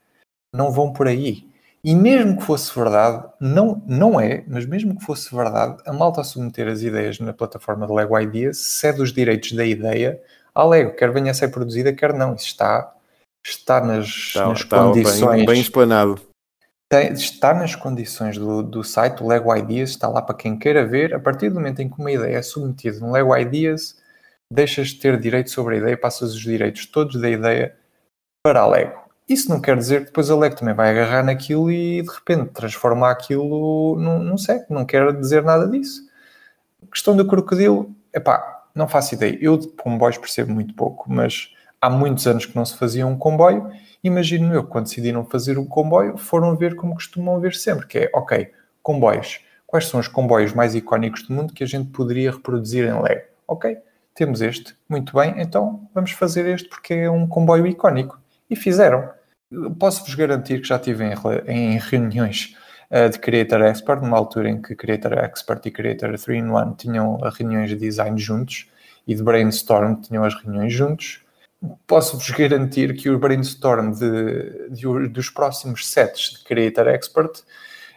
não 0.53 0.71
vão 0.71 0.93
por 0.93 1.07
aí. 1.07 1.47
E 1.85 1.95
mesmo 1.95 2.37
que 2.37 2.43
fosse 2.43 2.75
verdade, 2.75 3.25
não, 3.41 3.81
não 3.87 4.21
é, 4.21 4.43
mas 4.49 4.67
mesmo 4.67 4.99
que 4.99 5.05
fosse 5.05 5.33
verdade, 5.33 5.81
a 5.87 5.93
malta 5.93 6.21
a 6.21 6.25
submeter 6.25 6.67
as 6.67 6.83
ideias 6.83 7.21
na 7.21 7.33
plataforma 7.33 7.87
de 7.87 7.93
Lego 7.93 8.19
Ideas 8.19 8.59
cede 8.59 9.01
os 9.01 9.13
direitos 9.13 9.53
da 9.53 9.65
ideia 9.65 10.21
à 10.53 10.65
Lego, 10.65 10.97
quer 10.97 11.13
venha 11.13 11.31
a 11.31 11.35
ser 11.35 11.49
produzida, 11.49 11.93
quer 11.93 12.13
não. 12.13 12.35
Isso 12.35 12.47
está, 12.47 12.93
está 13.47 13.81
nas, 13.81 14.07
está, 14.07 14.49
nas 14.49 14.59
está 14.59 14.79
condições. 14.79 15.37
Bem, 15.37 15.47
bem 15.47 15.61
explanado. 15.61 16.21
Tem, 16.89 17.13
está 17.13 17.53
nas 17.55 17.77
condições 17.77 18.39
do, 18.39 18.63
do 18.63 18.83
site, 18.83 19.23
o 19.23 19.27
Lego 19.29 19.55
Ideas, 19.55 19.91
está 19.91 20.09
lá 20.09 20.23
para 20.23 20.35
quem 20.35 20.59
queira 20.59 20.85
ver. 20.85 21.15
A 21.15 21.21
partir 21.21 21.51
do 21.51 21.57
momento 21.57 21.81
em 21.83 21.89
que 21.89 21.99
uma 22.01 22.11
ideia 22.11 22.39
é 22.39 22.43
submetida 22.43 22.99
no 22.99 23.13
Lego 23.13 23.37
Ideas, 23.37 23.97
deixas 24.53 24.89
de 24.89 25.01
ter 25.01 25.19
direito 25.19 25.51
sobre 25.51 25.77
a 25.77 25.79
ideia 25.79 25.97
passas 25.97 26.33
os 26.33 26.41
direitos 26.41 26.87
todos 26.87 27.21
da 27.21 27.29
ideia 27.29 27.77
para 28.43 28.61
a 28.61 28.67
Lego. 28.67 29.07
Isso 29.29 29.51
não 29.51 29.61
quer 29.61 29.77
dizer 29.77 30.01
que 30.01 30.07
depois 30.07 30.31
a 30.31 30.37
Lego 30.37 30.55
também 30.55 30.75
vai 30.75 30.91
agarrar 30.91 31.25
naquilo 31.25 31.71
e 31.71 32.01
de 32.01 32.09
repente 32.09 32.53
transformar 32.53 33.11
aquilo 33.11 33.97
num, 33.97 34.21
num. 34.21 34.37
Não 34.71 34.85
quer 34.85 35.13
dizer 35.15 35.43
nada 35.43 35.67
disso. 35.67 36.09
A 36.83 36.87
questão 36.87 37.17
do 37.17 37.27
crocodilo, 37.27 37.93
epá, 38.15 38.65
não 38.73 38.87
faço 38.87 39.15
ideia. 39.15 39.37
Eu 39.41 39.57
de 39.57 39.67
comboios 39.69 40.17
percebo 40.17 40.53
muito 40.53 40.75
pouco, 40.75 41.13
mas 41.13 41.53
há 41.81 41.91
muitos 41.91 42.27
anos 42.27 42.47
que 42.47 42.55
não 42.55 42.65
se 42.65 42.77
fazia 42.77 43.05
um 43.05 43.19
comboio. 43.19 43.69
Imagino 44.05 44.55
eu, 44.55 44.63
quando 44.63 44.85
decidiram 44.85 45.25
fazer 45.25 45.59
um 45.59 45.65
comboio, 45.65 46.17
foram 46.17 46.55
ver 46.55 46.77
como 46.77 46.95
costumam 46.95 47.41
ver 47.41 47.55
sempre, 47.55 47.87
que 47.87 47.99
é, 47.99 48.11
ok, 48.15 48.53
comboios. 48.81 49.41
Quais 49.67 49.89
são 49.89 49.99
os 49.99 50.07
comboios 50.07 50.53
mais 50.53 50.77
icónicos 50.77 51.23
do 51.25 51.35
mundo 51.35 51.53
que 51.53 51.65
a 51.65 51.67
gente 51.67 51.91
poderia 51.91 52.31
reproduzir 52.31 52.85
em 52.85 53.03
Lego? 53.03 53.27
Ok, 53.49 53.77
temos 54.17 54.41
este, 54.41 54.75
muito 54.89 55.15
bem, 55.15 55.35
então 55.37 55.89
vamos 55.95 56.11
fazer 56.13 56.47
este 56.47 56.69
porque 56.69 56.95
é 56.95 57.11
um 57.11 57.27
comboio 57.27 57.67
icónico. 57.67 58.19
E 58.49 58.57
fizeram. 58.57 59.11
Posso-vos 59.79 60.15
garantir 60.15 60.61
que 60.61 60.69
já 60.69 60.77
estive 60.77 61.05
em, 61.05 61.15
em 61.47 61.79
reuniões 61.79 62.57
uh, 62.91 63.11
de 63.11 63.19
Creator 63.19 63.63
Expert, 63.63 64.03
numa 64.03 64.17
altura 64.17 64.49
em 64.49 64.61
que 64.61 64.75
Creator 64.75 65.13
Expert 65.19 65.65
e 65.67 65.71
Creator 65.71 66.11
3-in-1 66.13 66.77
tinham 66.77 67.19
reuniões 67.19 67.71
de 67.71 67.77
design 67.77 68.19
juntos 68.19 68.69
e 69.07 69.15
de 69.15 69.23
Brainstorm 69.23 70.01
tinham 70.01 70.25
as 70.25 70.35
reuniões 70.35 70.73
juntos. 70.73 71.21
Posso-vos 71.87 72.31
garantir 72.31 72.95
que 72.97 73.11
o 73.11 73.19
Brainstorm 73.19 73.93
de, 73.93 74.69
de, 74.71 75.09
dos 75.09 75.29
próximos 75.29 75.87
sets 75.87 76.39
de 76.39 76.45
Creator 76.45 76.89
Expert 76.89 77.43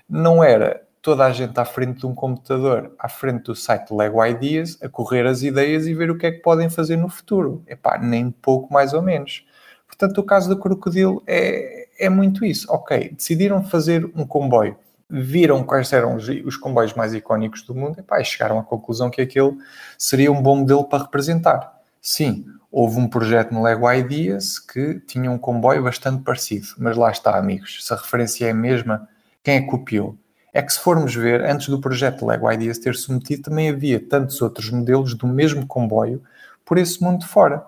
não 0.08 0.44
era 0.44 0.82
toda 1.10 1.26
a 1.26 1.32
gente 1.32 1.60
à 1.60 1.66
frente 1.66 2.02
de 2.02 2.06
um 2.06 2.14
computador, 2.14 2.94
à 3.00 3.10
frente 3.10 3.46
do 3.46 3.56
site 3.56 3.92
Lego 3.92 4.24
Ideas, 4.24 4.78
a 4.80 4.88
correr 4.88 5.26
as 5.26 5.42
ideias 5.42 5.88
e 5.88 5.94
ver 5.96 6.12
o 6.12 6.16
que 6.20 6.28
é 6.28 6.32
que 6.32 6.38
podem 6.38 6.70
fazer 6.70 6.98
no 6.98 7.10
futuro. 7.10 7.64
Epá, 7.68 7.98
nem 7.98 8.30
pouco 8.30 8.72
mais 8.72 8.94
ou 8.94 9.02
menos. 9.02 9.44
Portanto, 9.88 10.20
o 10.20 10.24
caso 10.24 10.48
do 10.48 10.60
crocodilo 10.60 11.24
é, 11.26 11.88
é 11.98 12.10
muito 12.10 12.46
isso. 12.46 12.72
Ok, 12.72 13.10
decidiram 13.10 13.64
fazer 13.64 14.06
um 14.16 14.24
comboio. 14.24 14.78
viram 15.10 15.64
quais 15.64 15.92
eram 15.92 16.16
os, 16.16 16.30
os 16.46 16.56
comboios 16.56 16.94
mais 16.94 17.12
icónicos 17.16 17.64
do 17.64 17.74
mundo 17.74 17.98
epá, 17.98 18.22
e 18.22 18.24
chegaram 18.24 18.60
à 18.60 18.64
conclusão 18.64 19.10
que 19.10 19.20
aquele 19.20 19.58
seria 19.98 20.32
um 20.32 20.44
bom 20.44 20.58
modelo 20.58 20.84
para 20.84 21.06
representar. 21.06 21.74
Sim, 22.00 22.46
houve 22.72 23.00
um 23.00 23.08
projeto 23.08 23.52
no 23.52 23.64
Lego 23.64 23.92
Ideas 23.92 24.60
que 24.60 25.00
tinha 25.08 25.32
um 25.32 25.40
comboio 25.40 25.82
bastante 25.82 26.22
parecido, 26.22 26.68
mas 26.78 26.96
lá 26.96 27.10
está, 27.10 27.36
amigos, 27.36 27.84
se 27.84 27.92
a 27.92 27.98
referência 27.98 28.46
é 28.46 28.52
a 28.52 28.54
mesma, 28.54 29.10
quem 29.44 29.56
é 29.56 29.62
que 29.62 29.68
copiou? 29.68 30.16
É 30.54 30.62
que 30.62 30.74
se 30.74 30.80
formos 30.80 31.14
ver, 31.14 31.42
antes 31.42 31.70
do 31.70 31.80
projeto 31.80 32.26
Lego 32.26 32.52
Ideas 32.52 32.80
ter 32.80 32.96
submetido, 32.96 33.44
também 33.44 33.70
havia 33.70 34.00
tantos 34.00 34.42
outros 34.42 34.70
modelos 34.72 35.14
do 35.14 35.28
mesmo 35.28 35.66
comboio 35.68 36.22
por 36.66 36.78
esse 36.78 37.02
mundo 37.02 37.20
de 37.20 37.28
fora. 37.28 37.66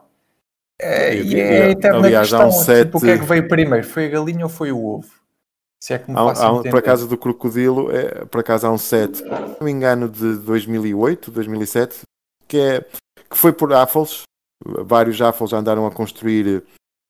É, 0.79 1.15
e 1.15 1.39
é 1.39 1.63
a 1.63 1.69
eterna 1.69 2.07
Aliás, 2.07 2.29
questão, 2.29 2.47
um 2.47 2.51
set... 2.51 2.85
tipo, 2.85 2.97
o 2.97 3.01
que 3.01 3.11
é 3.11 3.17
que 3.17 3.25
veio 3.25 3.47
primeiro? 3.47 3.85
Foi 3.85 4.07
a 4.07 4.09
galinha 4.09 4.45
ou 4.45 4.49
foi 4.49 4.71
o 4.71 4.83
ovo? 4.83 5.09
Se 5.79 5.93
é 5.93 5.99
que 5.99 6.09
me 6.09 6.17
há, 6.17 6.21
há 6.21 6.51
um, 6.51 6.63
Por 6.63 6.79
acaso 6.79 7.07
do 7.07 7.17
crocodilo, 7.17 7.91
é, 7.91 8.25
por 8.25 8.41
acaso 8.41 8.67
há 8.67 8.71
um 8.71 8.77
set, 8.77 9.17
se 9.17 9.23
não 9.23 9.57
me 9.61 9.71
engano, 9.71 10.09
de 10.09 10.37
2008, 10.37 11.31
2007, 11.31 12.01
que, 12.47 12.57
é, 12.57 12.81
que 12.81 13.37
foi 13.37 13.53
por 13.53 13.73
Affles. 13.73 14.23
Vários 14.63 15.19
Affles 15.21 15.53
andaram 15.53 15.87
a 15.87 15.91
construir 15.91 16.63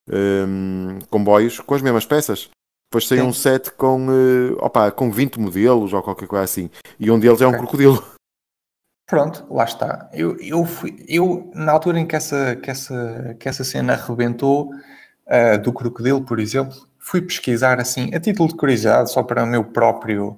um, 0.09 0.99
comboios 1.09 1.59
com 1.59 1.75
as 1.75 1.81
mesmas 1.81 2.05
peças. 2.05 2.49
Depois 2.91 3.07
saiu 3.07 3.23
um 3.25 3.31
set 3.31 3.71
com, 3.71 4.09
uh, 4.09 4.57
opa, 4.59 4.91
com 4.91 5.09
20 5.09 5.39
modelos 5.39 5.93
ou 5.93 6.03
qualquer 6.03 6.27
coisa 6.27 6.43
assim. 6.43 6.69
E 6.99 7.09
um 7.09 7.17
deles 7.17 7.39
é 7.39 7.47
um 7.47 7.53
crocodilo. 7.53 8.03
Pronto, 9.07 9.47
lá 9.49 9.63
está. 9.63 10.09
Eu, 10.11 10.37
eu, 10.41 10.65
fui, 10.65 11.01
eu 11.07 11.49
na 11.55 11.71
altura 11.71 12.01
em 12.01 12.05
que 12.05 12.17
essa, 12.17 12.53
que 12.57 12.69
essa, 12.69 13.37
que 13.39 13.47
essa 13.47 13.63
cena 13.63 13.93
arrebentou, 13.93 14.71
uh, 15.25 15.57
do 15.63 15.71
crocodilo, 15.71 16.21
por 16.21 16.37
exemplo, 16.37 16.85
fui 16.99 17.21
pesquisar 17.21 17.79
assim, 17.79 18.13
a 18.13 18.19
título 18.19 18.49
de 18.49 18.57
curiosidade, 18.57 19.09
só 19.09 19.23
para 19.23 19.45
o 19.45 19.47
meu 19.47 19.63
próprio, 19.63 20.37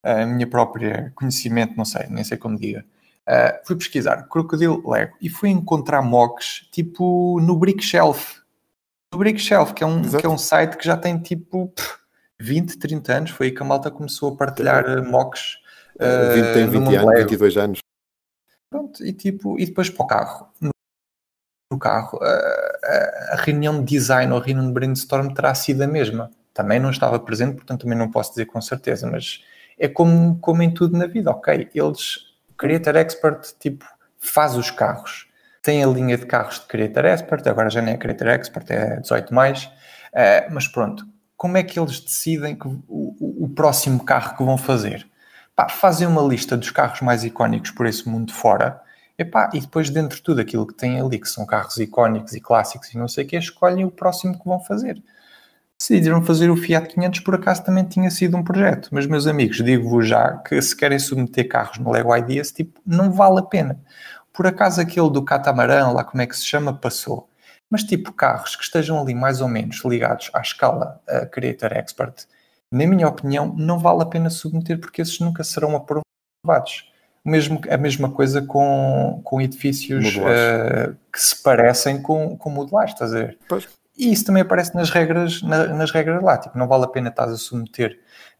a 0.00 0.24
minha 0.24 0.46
própria 0.46 1.12
conhecimento, 1.16 1.76
não 1.76 1.84
sei, 1.84 2.06
nem 2.08 2.22
sei 2.22 2.38
como 2.38 2.56
diga. 2.56 2.84
Uh, 3.28 3.66
fui 3.66 3.74
pesquisar 3.74 4.28
Crocodile 4.28 4.80
Lego 4.86 5.16
e 5.20 5.28
fui 5.28 5.50
encontrar 5.50 6.00
mocks 6.00 6.68
tipo 6.70 7.40
no 7.40 7.56
Brick 7.56 7.82
Shelf. 7.82 8.37
No 9.12 9.18
Brick 9.18 9.38
Shelf, 9.38 9.72
que 9.72 9.82
é 9.82 9.86
um, 9.86 10.02
que 10.02 10.26
é 10.26 10.28
um 10.28 10.38
site 10.38 10.76
que 10.76 10.84
já 10.84 10.96
tem 10.96 11.18
tipo 11.18 11.68
pff, 11.68 11.98
20, 12.38 12.78
30 12.78 13.12
anos. 13.12 13.30
Foi 13.30 13.46
aí 13.46 13.52
que 13.52 13.62
a 13.62 13.66
malta 13.66 13.90
começou 13.90 14.32
a 14.32 14.36
partilhar 14.36 14.98
uh, 14.98 15.04
mocks. 15.04 15.56
Uh, 15.96 16.34
20, 16.34 16.52
tem 16.54 16.68
20 16.68 16.96
anos, 16.96 17.06
Lego. 17.06 17.18
22 17.20 17.56
anos. 17.56 17.78
Pronto, 18.70 19.04
e, 19.04 19.12
tipo, 19.12 19.58
e 19.58 19.66
depois 19.66 19.88
para 19.88 20.04
o 20.04 20.06
carro. 20.06 20.48
No, 20.60 20.70
no 21.72 21.78
carro, 21.78 22.18
a, 22.22 23.34
a, 23.34 23.36
reunião 23.36 23.82
de 23.82 23.86
design 23.86 24.32
ou 24.32 24.38
a 24.38 24.42
reunião 24.42 24.66
de 24.66 24.72
brainstorm 24.72 25.32
terá 25.32 25.54
sido 25.54 25.82
a 25.82 25.86
mesma. 25.86 26.30
Também 26.52 26.78
não 26.78 26.90
estava 26.90 27.18
presente, 27.18 27.56
portanto 27.56 27.82
também 27.82 27.96
não 27.96 28.10
posso 28.10 28.30
dizer 28.30 28.46
com 28.46 28.60
certeza, 28.60 29.08
mas 29.10 29.42
é 29.78 29.88
como, 29.88 30.38
como 30.40 30.62
em 30.62 30.72
tudo 30.72 30.96
na 30.98 31.06
vida, 31.06 31.30
ok? 31.30 31.70
Eles, 31.74 32.34
Creator 32.56 32.96
Expert, 32.96 33.54
tipo, 33.58 33.84
faz 34.18 34.56
os 34.56 34.70
carros. 34.70 35.27
Tem 35.68 35.84
a 35.84 35.86
linha 35.86 36.16
de 36.16 36.24
carros 36.24 36.60
de 36.60 36.66
Creator 36.66 37.04
Expert, 37.04 37.46
agora 37.46 37.68
já 37.68 37.82
nem 37.82 37.92
é 37.92 37.98
Creator 37.98 38.28
Expert, 38.28 38.70
é 38.70 39.00
18 39.00 39.34
mais. 39.34 39.64
Uh, 39.64 40.50
mas 40.50 40.66
pronto, 40.66 41.06
como 41.36 41.58
é 41.58 41.62
que 41.62 41.78
eles 41.78 42.00
decidem 42.00 42.56
que 42.56 42.66
o, 42.66 43.44
o, 43.44 43.52
próximo 43.54 44.02
carro 44.02 44.34
que 44.34 44.42
vão 44.42 44.56
fazer? 44.56 45.06
Pá, 45.54 45.68
fazem 45.68 46.08
uma 46.08 46.22
lista 46.22 46.56
dos 46.56 46.70
carros 46.70 47.02
mais 47.02 47.22
icónicos 47.22 47.70
por 47.70 47.84
esse 47.84 48.08
mundo 48.08 48.32
fora 48.32 48.80
Epá, 49.18 49.50
e 49.52 49.60
depois, 49.60 49.90
dentro 49.90 50.16
de 50.16 50.22
tudo 50.22 50.40
aquilo 50.40 50.66
que 50.66 50.72
tem 50.72 50.98
ali, 50.98 51.18
que 51.18 51.28
são 51.28 51.44
carros 51.44 51.76
icónicos 51.76 52.32
e 52.32 52.40
clássicos 52.40 52.94
e 52.94 52.96
não 52.96 53.06
sei 53.06 53.26
o 53.26 53.28
que, 53.28 53.36
escolhem 53.36 53.84
o 53.84 53.90
próximo 53.90 54.38
que 54.38 54.48
vão 54.48 54.60
fazer. 54.60 55.02
Decidiram 55.78 56.24
fazer 56.24 56.50
o 56.50 56.56
Fiat 56.56 56.88
500, 56.88 57.20
por 57.20 57.34
acaso 57.34 57.62
também 57.62 57.84
tinha 57.84 58.10
sido 58.10 58.36
um 58.36 58.42
projeto. 58.42 58.88
Mas, 58.90 59.06
meus 59.06 59.26
amigos, 59.26 59.58
digo-vos 59.58 60.08
já 60.08 60.38
que 60.38 60.60
se 60.62 60.74
querem 60.74 60.98
submeter 60.98 61.46
carros 61.46 61.78
no 61.78 61.90
Lego 61.90 62.16
Ideas, 62.16 62.50
tipo, 62.52 62.80
não 62.86 63.12
vale 63.12 63.40
a 63.40 63.42
pena. 63.42 63.78
Por 64.38 64.46
acaso 64.46 64.80
aquele 64.80 65.10
do 65.10 65.20
catamarã, 65.20 65.88
lá 65.88 66.04
como 66.04 66.22
é 66.22 66.26
que 66.28 66.36
se 66.36 66.46
chama, 66.46 66.72
passou. 66.72 67.28
Mas, 67.68 67.82
tipo, 67.82 68.12
carros 68.12 68.54
que 68.54 68.62
estejam 68.62 69.00
ali 69.02 69.12
mais 69.12 69.40
ou 69.40 69.48
menos 69.48 69.84
ligados 69.84 70.30
à 70.32 70.40
escala 70.40 71.02
a 71.08 71.26
Creator 71.26 71.72
Expert, 71.72 72.24
na 72.70 72.86
minha 72.86 73.08
opinião, 73.08 73.52
não 73.58 73.80
vale 73.80 74.04
a 74.04 74.06
pena 74.06 74.30
submeter 74.30 74.78
porque 74.78 75.02
esses 75.02 75.18
nunca 75.18 75.42
serão 75.42 75.74
aprovados 75.74 76.88
mesmo, 77.24 77.60
a 77.68 77.76
mesma 77.76 78.12
coisa 78.12 78.40
com, 78.40 79.20
com 79.24 79.40
edifícios 79.40 80.14
uh, 80.14 80.96
que 81.12 81.20
se 81.20 81.42
parecem 81.42 82.00
com, 82.00 82.36
com 82.36 82.48
modulares, 82.48 82.92
estás 82.92 83.12
a 83.12 83.18
ver? 83.18 83.38
Pois. 83.48 83.66
E 83.96 84.12
isso 84.12 84.24
também 84.24 84.42
aparece 84.42 84.72
nas 84.76 84.90
regras, 84.90 85.42
na, 85.42 85.66
nas 85.66 85.90
regras 85.90 86.22
lá, 86.22 86.38
tipo, 86.38 86.56
não 86.56 86.68
vale 86.68 86.84
a 86.84 86.88
pena 86.88 87.08
estás 87.08 87.32
a 87.32 87.36
submeter 87.36 87.98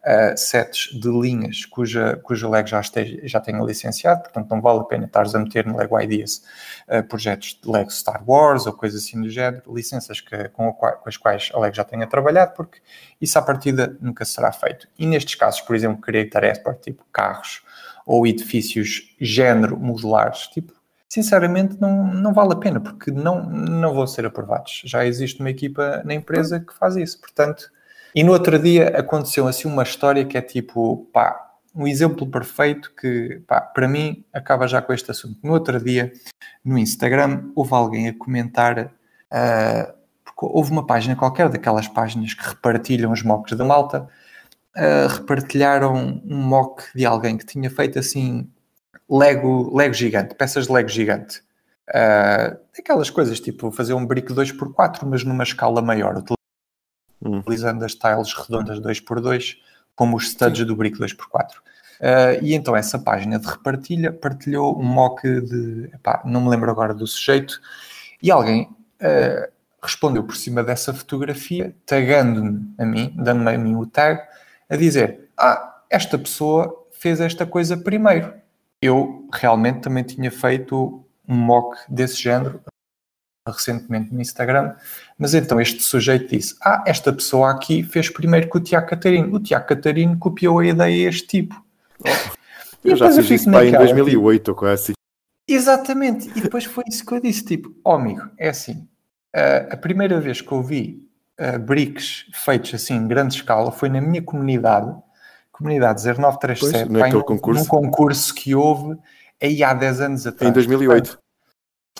uh, 0.09 0.37
sets 0.37 0.89
de 0.99 1.09
linhas 1.09 1.67
cuja, 1.67 2.17
cuja 2.23 2.49
Lego 2.49 2.67
já, 2.67 2.81
esteja, 2.81 3.21
já 3.25 3.41
tenha 3.41 3.63
licenciado, 3.63 4.23
portanto 4.23 4.49
não 4.51 4.61
vale 4.61 4.81
a 4.81 4.85
pena 4.85 5.05
estares 5.05 5.35
a 5.35 5.39
meter 5.39 5.67
no 5.67 5.77
Lego 5.77 6.01
Ideas 6.01 6.43
uh, 6.89 7.07
projetos 7.07 7.61
de 7.63 7.71
Lego 7.71 7.91
Star 7.91 8.23
Wars 8.27 8.67
ou 8.67 8.73
coisas 8.73 9.05
assim 9.05 9.21
do 9.21 9.29
género, 9.29 9.63
licenças 9.73 10.21
que, 10.21 10.49
com, 10.49 10.73
com 10.73 11.09
as 11.09 11.17
quais 11.17 11.51
a 11.53 11.59
Lego 11.61 11.77
já 11.77 11.85
tenha 11.85 12.07
trabalhado, 12.07 12.55
porque 12.55 12.79
isso 13.21 13.39
à 13.39 13.43
partida 13.43 13.97
nunca 14.01 14.25
será 14.25 14.51
feito. 14.51 14.89
E 14.99 15.07
nestes 15.07 15.35
casos, 15.35 15.61
por 15.61 15.77
exemplo, 15.77 16.01
querer 16.01 16.31
tarefas, 16.31 16.77
tipo 16.81 17.05
carros, 17.13 17.63
ou 18.07 18.27
edifícios 18.27 19.15
género 19.21 19.79
modulares, 19.79 20.47
tipo, 20.47 20.73
sinceramente 21.09 21.79
não, 21.79 22.07
não 22.07 22.33
vale 22.33 22.55
a 22.55 22.57
pena, 22.57 22.81
porque 22.81 23.11
não, 23.11 23.45
não 23.45 23.93
vão 23.93 24.07
ser 24.07 24.25
aprovados. 24.25 24.83
Já 24.85 25.05
existe 25.05 25.41
uma 25.41 25.51
equipa 25.51 26.03
na 26.05 26.15
empresa 26.15 26.59
que 26.59 26.73
faz 26.73 26.97
isso, 26.97 27.21
portanto. 27.21 27.71
E 28.15 28.25
no 28.25 28.33
outro 28.33 28.59
dia 28.59 28.89
aconteceu 28.89 29.47
assim 29.47 29.69
uma 29.69 29.83
história 29.83 30.25
que 30.25 30.37
é 30.37 30.43
tipo, 30.43 31.09
pá, 31.13 31.49
um 31.75 31.87
exemplo 31.87 32.27
perfeito 32.27 32.93
que, 32.95 33.41
pá, 33.47 33.61
para 33.61 33.87
mim 33.87 34.25
acaba 34.33 34.67
já 34.67 34.83
com 34.83 34.93
este 34.93 35.11
assunto. 35.11 35.39
No 35.43 35.53
outro 35.53 35.83
dia, 35.83 36.13
no 36.65 36.79
Instagram, 36.79 37.51
houve 37.55 37.75
alguém 37.75 38.09
a 38.09 38.15
comentar, 38.15 38.87
uh, 38.87 39.93
porque 40.25 40.41
houve 40.41 40.73
uma 40.73 40.87
página 40.87 41.15
qualquer 41.15 41.49
daquelas 41.49 41.87
páginas 41.87 42.35
que 42.35 42.49
repartilham 42.49 43.13
os 43.13 43.23
mocks 43.23 43.57
da 43.57 43.65
malta, 43.65 44.09
uh, 44.77 45.09
repartilharam 45.09 46.21
um 46.25 46.37
mock 46.37 46.85
de 46.95 47.07
alguém 47.07 47.37
que 47.37 47.47
tinha 47.47 47.71
feito 47.71 47.99
assim 47.99 48.51
Lego, 49.09 49.75
Lego 49.75 49.95
gigante, 49.95 50.35
peças 50.35 50.67
de 50.67 50.73
Lego 50.73 50.89
gigante. 50.89 51.43
Uh, 51.89 52.59
aquelas 52.79 53.09
coisas 53.09 53.41
tipo 53.41 53.71
fazer 53.71 53.95
um 53.95 54.05
brick 54.05 54.33
2x4, 54.33 55.07
mas 55.07 55.25
numa 55.25 55.43
escala 55.43 55.81
maior, 55.81 56.23
hum. 57.23 57.39
utilizando 57.39 57.85
as 57.85 57.95
tiles 57.95 58.33
redondas 58.33 58.81
2x2 58.81 59.57
como 59.95 60.17
os 60.17 60.31
studs 60.31 60.61
Sim. 60.61 60.65
do 60.67 60.77
brick 60.77 60.99
2x4. 60.99 61.57
Uh, 62.01 62.39
e 62.43 62.55
então 62.55 62.77
essa 62.77 62.99
página 62.99 63.39
de 63.39 63.47
repartilha 63.47 64.13
partilhou 64.13 64.79
um 64.79 64.85
mock 64.85 65.23
de. 65.41 65.91
Epá, 65.93 66.23
não 66.25 66.41
me 66.41 66.49
lembro 66.49 66.71
agora 66.71 66.95
do 66.95 67.07
sujeito, 67.07 67.61
e 68.23 68.31
alguém 68.31 68.69
uh, 69.03 69.53
respondeu 69.83 70.23
por 70.23 70.37
cima 70.37 70.63
dessa 70.63 70.95
fotografia, 70.95 71.75
tagando-me 71.85 72.73
a 72.79 72.85
mim, 72.85 73.13
dando-me 73.17 73.53
a 73.53 73.59
mim 73.59 73.75
o 73.75 73.85
tag, 73.85 74.23
a 74.71 74.77
dizer: 74.77 75.29
Ah, 75.37 75.83
esta 75.91 76.17
pessoa 76.17 76.87
fez 76.93 77.21
esta 77.21 77.45
coisa 77.45 77.77
primeiro. 77.77 78.33
Eu 78.81 79.29
realmente 79.33 79.81
também 79.81 80.05
tinha 80.05 80.31
feito 80.31 81.05
um 81.27 81.35
mock 81.35 81.77
desse 81.89 82.23
género 82.23 82.61
recentemente 83.47 84.13
no 84.13 84.21
Instagram, 84.21 84.75
mas 85.19 85.35
então 85.35 85.61
este 85.61 85.83
sujeito 85.83 86.29
disse: 86.29 86.55
Ah, 86.63 86.85
esta 86.87 87.13
pessoa 87.13 87.51
aqui 87.51 87.83
fez 87.83 88.09
primeiro 88.09 88.49
com 88.49 88.59
o 88.59 88.61
Tiago 88.61 88.87
Catarino. 88.87 89.37
O 89.37 89.41
Tiago 89.41 89.67
Catarino 89.67 90.17
copiou 90.17 90.61
a 90.61 90.67
ideia 90.67 91.07
a 91.07 91.11
este 91.11 91.27
tipo. 91.27 91.61
Eu 92.85 92.97
já 92.97 93.11
fiz 93.11 93.29
isso 93.29 93.51
em 93.51 93.73
2008 93.73 94.49
ou 94.49 94.55
quase 94.55 94.83
assim. 94.83 94.93
Exatamente, 95.51 96.31
e 96.37 96.43
depois 96.43 96.65
foi 96.65 96.85
isso 96.87 97.05
que 97.05 97.13
eu 97.13 97.21
disse: 97.21 97.45
tipo, 97.45 97.75
oh 97.85 97.93
amigo, 97.93 98.23
é 98.39 98.51
assim, 98.51 98.87
a 99.71 99.77
primeira 99.77 100.21
vez 100.21 100.41
que 100.41 100.53
eu 100.53 100.63
vi 100.63 101.09
uh, 101.41 101.59
bricks 101.59 102.27
feitos 102.33 102.75
assim 102.75 102.95
em 102.95 103.09
grande 103.09 103.35
escala 103.35 103.71
foi 103.71 103.89
na 103.89 104.01
minha 104.01 104.23
comunidade, 104.23 104.95
comunidade 105.51 106.03
0937, 106.03 106.89
pois, 106.89 107.13
num, 107.13 107.23
concurso. 107.23 107.61
num 107.61 107.67
concurso 107.67 108.35
que 108.35 108.55
houve 108.55 108.97
aí 109.43 109.63
há 109.63 109.73
10 109.73 110.01
anos 110.01 110.27
atrás. 110.27 110.51
Em 110.51 110.53
2008. 110.53 111.19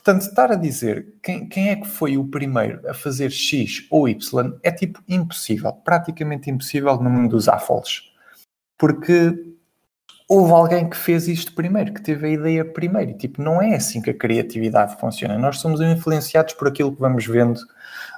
Portanto, 0.09 0.23
estar 0.23 0.51
a 0.51 0.55
dizer 0.55 1.07
quem, 1.23 1.47
quem 1.47 1.69
é 1.69 1.77
que 1.77 1.87
foi 1.87 2.17
o 2.17 2.25
primeiro 2.25 2.81
a 2.89 2.95
fazer 2.95 3.31
X 3.31 3.87
ou 3.91 4.09
Y 4.09 4.55
é 4.63 4.71
tipo 4.71 5.03
impossível, 5.07 5.71
praticamente 5.71 6.49
impossível 6.49 6.97
no 6.97 7.11
mundo 7.11 7.33
dos 7.33 7.47
AFOLs. 7.47 8.11
Porque 8.79 9.35
houve 10.27 10.51
alguém 10.51 10.89
que 10.89 10.97
fez 10.97 11.29
isto 11.29 11.55
primeiro, 11.55 11.93
que 11.93 12.01
teve 12.01 12.27
a 12.27 12.31
ideia 12.31 12.65
primeiro. 12.65 13.11
E, 13.11 13.19
tipo, 13.19 13.43
não 13.43 13.61
é 13.61 13.75
assim 13.75 14.01
que 14.01 14.09
a 14.09 14.15
criatividade 14.15 14.99
funciona. 14.99 15.37
Nós 15.37 15.59
somos 15.59 15.79
influenciados 15.83 16.55
por 16.55 16.69
aquilo 16.69 16.95
que 16.95 17.01
vamos 17.01 17.27
vendo 17.27 17.61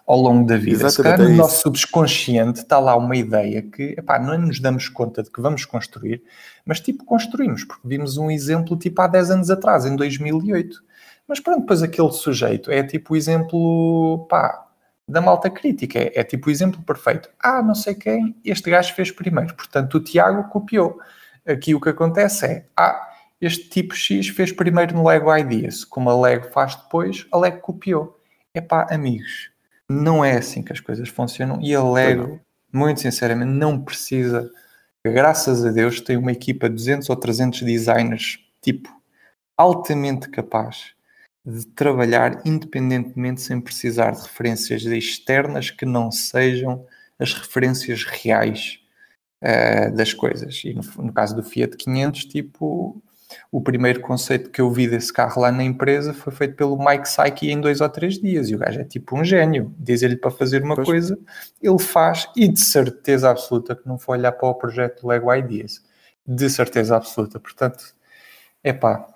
ao 0.06 0.20
longo 0.20 0.46
da 0.46 0.56
vida. 0.56 0.84
Exatamente, 0.84 0.94
Se 0.94 1.02
calhar 1.02 1.18
no 1.18 1.34
é 1.34 1.36
nosso 1.36 1.60
subconsciente 1.60 2.60
está 2.60 2.78
lá 2.78 2.94
uma 2.94 3.16
ideia 3.16 3.62
que 3.62 3.96
epá, 3.98 4.16
não 4.20 4.38
nos 4.38 4.60
damos 4.60 4.88
conta 4.88 5.24
de 5.24 5.30
que 5.30 5.40
vamos 5.40 5.64
construir, 5.64 6.22
mas 6.64 6.78
tipo 6.78 7.04
construímos, 7.04 7.64
porque 7.64 7.88
vimos 7.88 8.16
um 8.16 8.30
exemplo 8.30 8.76
tipo 8.76 9.02
há 9.02 9.08
10 9.08 9.30
anos 9.32 9.50
atrás, 9.50 9.84
em 9.84 9.96
2008. 9.96 10.88
Mas 11.30 11.38
pronto, 11.38 11.60
depois 11.60 11.80
aquele 11.80 12.10
sujeito 12.10 12.72
é 12.72 12.82
tipo 12.82 13.14
o 13.14 13.16
exemplo 13.16 14.26
pá, 14.28 14.66
da 15.06 15.20
malta 15.20 15.48
crítica. 15.48 15.96
É, 15.96 16.10
é, 16.16 16.24
tipo 16.24 16.48
o 16.48 16.50
exemplo 16.50 16.82
perfeito. 16.82 17.30
Ah, 17.40 17.62
não 17.62 17.72
sei 17.72 17.94
quem, 17.94 18.34
este 18.44 18.68
gajo 18.68 18.92
fez 18.94 19.12
primeiro. 19.12 19.54
Portanto, 19.54 19.94
o 19.94 20.00
Tiago 20.00 20.48
copiou. 20.48 20.98
Aqui 21.46 21.72
o 21.72 21.80
que 21.80 21.88
acontece 21.88 22.46
é, 22.46 22.66
ah, 22.76 23.12
este 23.40 23.68
tipo 23.68 23.94
X 23.94 24.26
fez 24.26 24.50
primeiro 24.50 24.92
no 24.92 25.06
Lego 25.06 25.32
Ideas. 25.36 25.84
Como 25.84 26.10
a 26.10 26.20
Lego 26.20 26.50
faz 26.50 26.74
depois, 26.74 27.24
a 27.30 27.38
Lego 27.38 27.60
copiou. 27.60 28.18
É 28.52 28.60
pá, 28.60 28.88
amigos, 28.90 29.52
não 29.88 30.24
é 30.24 30.36
assim 30.36 30.64
que 30.64 30.72
as 30.72 30.80
coisas 30.80 31.08
funcionam. 31.08 31.60
E 31.62 31.72
a 31.76 31.84
Lego, 31.84 32.40
muito 32.72 33.02
sinceramente, 33.02 33.52
não 33.52 33.80
precisa. 33.80 34.50
Graças 35.06 35.64
a 35.64 35.70
Deus, 35.70 36.00
tem 36.00 36.16
uma 36.16 36.32
equipa 36.32 36.68
de 36.68 36.74
200 36.74 37.08
ou 37.08 37.14
300 37.14 37.62
designers, 37.62 38.40
tipo, 38.60 38.90
altamente 39.56 40.28
capaz 40.28 40.98
de 41.44 41.66
trabalhar 41.68 42.42
independentemente 42.44 43.40
sem 43.40 43.60
precisar 43.60 44.12
de 44.12 44.22
referências 44.22 44.84
externas 44.84 45.70
que 45.70 45.86
não 45.86 46.10
sejam 46.10 46.84
as 47.18 47.34
referências 47.34 48.04
reais 48.04 48.80
uh, 49.42 49.94
das 49.94 50.12
coisas. 50.12 50.62
E 50.64 50.74
no, 50.74 50.82
no, 51.04 51.12
caso 51.12 51.34
do 51.34 51.42
Fiat 51.42 51.76
500, 51.76 52.24
tipo, 52.26 53.02
o 53.50 53.60
primeiro 53.60 54.00
conceito 54.00 54.50
que 54.50 54.60
eu 54.60 54.70
vi 54.70 54.88
desse 54.88 55.12
carro 55.12 55.42
lá 55.42 55.52
na 55.52 55.62
empresa 55.62 56.12
foi 56.12 56.32
feito 56.32 56.54
pelo 56.56 56.78
Mike 56.78 57.04
Psyche 57.04 57.50
em 57.50 57.60
dois 57.60 57.80
ou 57.80 57.88
três 57.88 58.18
dias. 58.18 58.48
E 58.48 58.54
o 58.54 58.58
gajo 58.58 58.80
é 58.80 58.84
tipo 58.84 59.18
um 59.18 59.24
gênio. 59.24 59.74
Dizer-lhe 59.78 60.16
para 60.16 60.30
fazer 60.30 60.62
uma 60.62 60.74
pois. 60.74 60.86
coisa, 60.86 61.18
ele 61.62 61.78
faz 61.78 62.28
e 62.36 62.48
de 62.48 62.60
certeza 62.60 63.30
absoluta 63.30 63.76
que 63.76 63.86
não 63.86 63.98
foi 63.98 64.18
olhar 64.18 64.32
para 64.32 64.48
o 64.48 64.54
projeto 64.54 65.06
Lego 65.06 65.34
Ideas. 65.34 65.82
De 66.26 66.48
certeza 66.48 66.96
absoluta. 66.96 67.40
Portanto, 67.40 67.94
é 68.62 68.72
pá, 68.72 69.09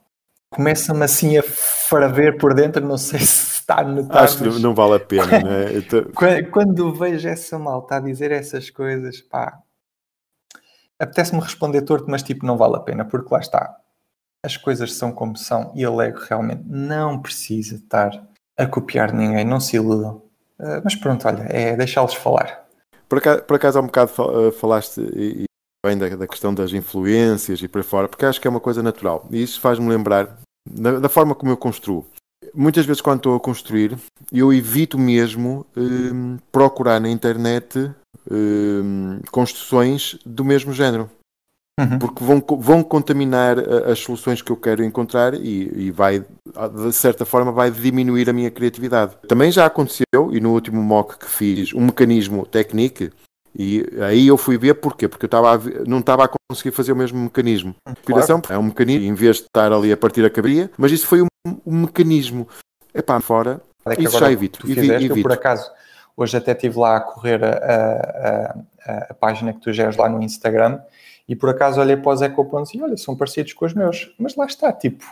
começa-me 0.54 1.02
assim 1.02 1.36
a 1.36 1.42
ferver 1.42 2.38
por 2.38 2.54
dentro, 2.54 2.86
não 2.86 2.96
sei 2.96 3.20
se 3.26 3.60
está 3.60 3.80
a 3.80 3.84
notar. 3.84 4.24
Acho 4.24 4.38
que 4.38 4.60
não 4.60 4.74
vale 4.74 4.94
a 4.94 5.00
pena, 5.00 5.26
né? 5.26 5.80
Tô... 5.88 6.04
Quando 6.50 6.94
vejo 6.94 7.28
essa 7.28 7.58
malta 7.58 7.96
a 7.96 8.00
dizer 8.00 8.30
essas 8.30 8.70
coisas, 8.70 9.20
pá, 9.20 9.58
apetece-me 10.98 11.40
responder 11.40 11.82
torto, 11.82 12.06
mas 12.08 12.22
tipo, 12.22 12.46
não 12.46 12.56
vale 12.56 12.76
a 12.76 12.80
pena, 12.80 13.04
porque 13.04 13.32
lá 13.32 13.40
está. 13.40 13.76
As 14.44 14.56
coisas 14.56 14.92
são 14.94 15.10
como 15.10 15.36
são 15.36 15.72
e 15.74 15.84
a 15.84 15.90
Lego 15.90 16.18
realmente 16.28 16.62
não 16.66 17.20
precisa 17.20 17.76
estar 17.76 18.10
a 18.56 18.66
copiar 18.66 19.12
ninguém, 19.12 19.44
não 19.44 19.58
se 19.58 19.76
iludam. 19.76 20.22
Uh, 20.58 20.80
mas 20.84 20.94
pronto, 20.94 21.26
olha, 21.26 21.46
é 21.48 21.76
deixá-los 21.76 22.14
falar. 22.14 22.64
Por 23.08 23.18
acaso, 23.18 23.42
por 23.42 23.56
acaso 23.56 23.78
há 23.78 23.82
um 23.82 23.86
bocado 23.86 24.12
eh, 24.48 24.50
falaste 24.52 25.00
e, 25.14 25.44
bem 25.84 25.98
da, 25.98 26.08
da, 26.10 26.26
questão 26.26 26.54
das 26.54 26.72
influências 26.72 27.60
e 27.60 27.68
para 27.68 27.82
fora, 27.82 28.08
porque 28.08 28.24
acho 28.24 28.40
que 28.40 28.46
é 28.46 28.50
uma 28.50 28.60
coisa 28.60 28.82
natural. 28.82 29.26
E 29.30 29.42
isso 29.42 29.60
faz-me 29.60 29.88
lembrar 29.88 30.38
da, 30.68 31.08
forma 31.08 31.34
como 31.34 31.52
eu 31.52 31.56
construo. 31.56 32.06
Muitas 32.54 32.86
vezes, 32.86 33.00
quando 33.00 33.18
estou 33.18 33.34
a 33.34 33.40
construir, 33.40 33.96
eu 34.32 34.52
evito 34.52 34.98
mesmo 34.98 35.66
hum, 35.76 36.36
procurar 36.52 37.00
na 37.00 37.08
internet 37.08 37.90
hum, 38.30 39.20
construções 39.30 40.18
do 40.24 40.44
mesmo 40.44 40.72
género. 40.72 41.10
Uhum. 41.80 41.98
Porque 41.98 42.22
vão, 42.22 42.44
vão 42.60 42.82
contaminar 42.84 43.58
as 43.58 43.98
soluções 43.98 44.40
que 44.40 44.52
eu 44.52 44.56
quero 44.56 44.84
encontrar 44.84 45.34
e, 45.34 45.86
e, 45.86 45.90
vai, 45.90 46.20
de 46.20 46.92
certa 46.92 47.24
forma, 47.24 47.50
vai 47.50 47.70
diminuir 47.70 48.30
a 48.30 48.32
minha 48.32 48.50
criatividade. 48.50 49.16
Também 49.26 49.50
já 49.50 49.66
aconteceu, 49.66 50.30
e 50.30 50.40
no 50.40 50.52
último 50.52 50.80
mock 50.80 51.18
que 51.18 51.26
fiz, 51.26 51.74
um 51.74 51.86
mecanismo 51.86 52.46
técnico 52.46 53.10
e 53.56 53.86
aí 54.02 54.26
eu 54.26 54.36
fui 54.36 54.58
ver 54.58 54.74
porquê, 54.74 55.08
porque 55.08 55.24
eu 55.24 55.28
estava 55.28 55.60
não 55.86 56.00
estava 56.00 56.24
a 56.24 56.28
conseguir 56.50 56.74
fazer 56.74 56.92
o 56.92 56.96
mesmo 56.96 57.18
mecanismo. 57.18 57.74
Inspiração 57.88 58.40
claro. 58.40 58.54
é 58.54 58.58
um 58.58 58.66
mecanismo, 58.66 59.06
em 59.06 59.14
vez 59.14 59.36
de 59.36 59.42
estar 59.42 59.72
ali 59.72 59.92
a 59.92 59.96
partir 59.96 60.24
a 60.24 60.30
cabria, 60.30 60.70
mas 60.76 60.90
isso 60.90 61.06
foi 61.06 61.22
um, 61.22 61.28
um 61.64 61.80
mecanismo. 61.82 62.48
É 62.92 63.00
pá, 63.00 63.20
fora, 63.20 63.60
é 63.86 64.02
isso 64.02 64.18
já 64.18 64.30
evito. 64.30 64.60
Tu 64.60 64.66
fizeste, 64.66 64.92
evito. 64.92 65.18
Eu, 65.18 65.22
por 65.22 65.32
acaso, 65.32 65.70
hoje 66.16 66.36
até 66.36 66.52
estive 66.52 66.78
lá 66.78 66.96
a 66.96 67.00
correr 67.00 67.44
a, 67.44 67.50
a, 67.50 68.58
a, 68.86 69.06
a, 69.10 69.14
página 69.14 69.52
que 69.52 69.60
tu 69.60 69.72
geres 69.72 69.96
lá 69.96 70.08
no 70.08 70.22
Instagram 70.22 70.80
e 71.28 71.36
por 71.36 71.48
acaso 71.48 71.80
olhei 71.80 71.96
para 71.96 72.12
os 72.12 72.22
ecopontos 72.22 72.74
e 72.74 72.82
olha, 72.82 72.96
são 72.96 73.16
parecidos 73.16 73.52
com 73.52 73.64
os 73.64 73.74
meus. 73.74 74.12
Mas 74.18 74.34
lá 74.36 74.46
está, 74.46 74.72
tipo, 74.72 75.04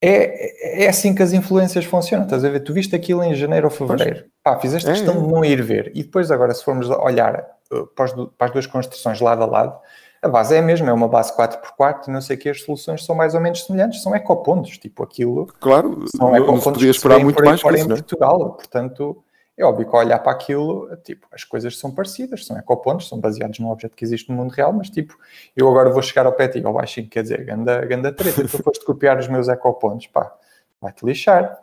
é, 0.00 0.84
é 0.84 0.88
assim 0.88 1.14
que 1.14 1.22
as 1.22 1.32
influências 1.32 1.84
funcionam. 1.84 2.24
Estás 2.24 2.44
a 2.44 2.48
ver? 2.48 2.60
Tu 2.60 2.72
viste 2.72 2.94
aquilo 2.94 3.22
em 3.22 3.34
janeiro 3.34 3.66
ou 3.66 3.70
fevereiro. 3.70 4.24
Pá, 4.42 4.58
fizeste 4.58 4.88
é, 4.88 4.92
questão 4.92 5.14
é. 5.14 5.20
de 5.20 5.26
não 5.26 5.44
ir 5.44 5.62
ver. 5.62 5.90
E 5.94 6.02
depois, 6.02 6.30
agora, 6.30 6.54
se 6.54 6.64
formos 6.64 6.88
olhar 6.88 7.44
uh, 7.72 7.86
para, 7.88 8.04
as, 8.04 8.12
para 8.12 8.46
as 8.46 8.52
duas 8.52 8.66
construções 8.66 9.20
lado 9.20 9.42
a 9.42 9.46
lado, 9.46 9.78
a 10.20 10.28
base 10.28 10.54
é 10.54 10.58
a 10.58 10.62
mesma, 10.62 10.90
é 10.90 10.92
uma 10.92 11.08
base 11.08 11.36
4x4, 11.36 12.08
não 12.08 12.20
sei 12.20 12.36
o 12.36 12.38
que, 12.38 12.48
as 12.48 12.62
soluções 12.62 13.04
são 13.04 13.14
mais 13.14 13.34
ou 13.34 13.40
menos 13.40 13.64
semelhantes, 13.64 14.02
são 14.02 14.14
ecopontos, 14.14 14.76
tipo 14.78 15.02
aquilo. 15.02 15.46
Claro, 15.60 16.04
são 16.16 16.34
ecopontos 16.34 16.64
não 16.66 16.72
podia 16.72 16.90
esperar 16.90 17.20
muito 17.20 17.44
mais 17.44 17.60
fora 17.60 17.78
em 17.78 17.82
é? 17.82 17.86
Portugal, 17.86 18.54
portanto, 18.54 19.22
é 19.58 19.64
óbvio 19.64 19.88
que 19.88 19.96
olhar 19.96 20.20
para 20.20 20.30
aquilo, 20.30 20.88
tipo, 20.98 21.26
as 21.32 21.42
coisas 21.42 21.76
são 21.76 21.90
parecidas, 21.90 22.46
são 22.46 22.56
ecopontos, 22.56 23.08
são 23.08 23.18
baseados 23.18 23.58
num 23.58 23.70
objeto 23.70 23.96
que 23.96 24.04
existe 24.04 24.30
no 24.30 24.36
mundo 24.36 24.52
real, 24.52 24.72
mas 24.72 24.88
tipo, 24.88 25.18
eu 25.56 25.68
agora 25.68 25.90
vou 25.90 26.00
chegar 26.00 26.26
ao 26.26 26.32
pé 26.32 26.48
e 26.54 26.64
ao 26.64 26.72
baixinho, 26.72 27.08
quer 27.08 27.22
dizer, 27.22 27.44
ganda, 27.44 27.84
ganda 27.84 28.12
treta, 28.12 28.42
tu 28.46 28.62
foste 28.62 28.84
copiar 28.84 29.18
os 29.18 29.26
meus 29.26 29.48
ecopontos, 29.48 30.06
pá, 30.06 30.32
vai-te 30.80 31.04
lixar. 31.04 31.58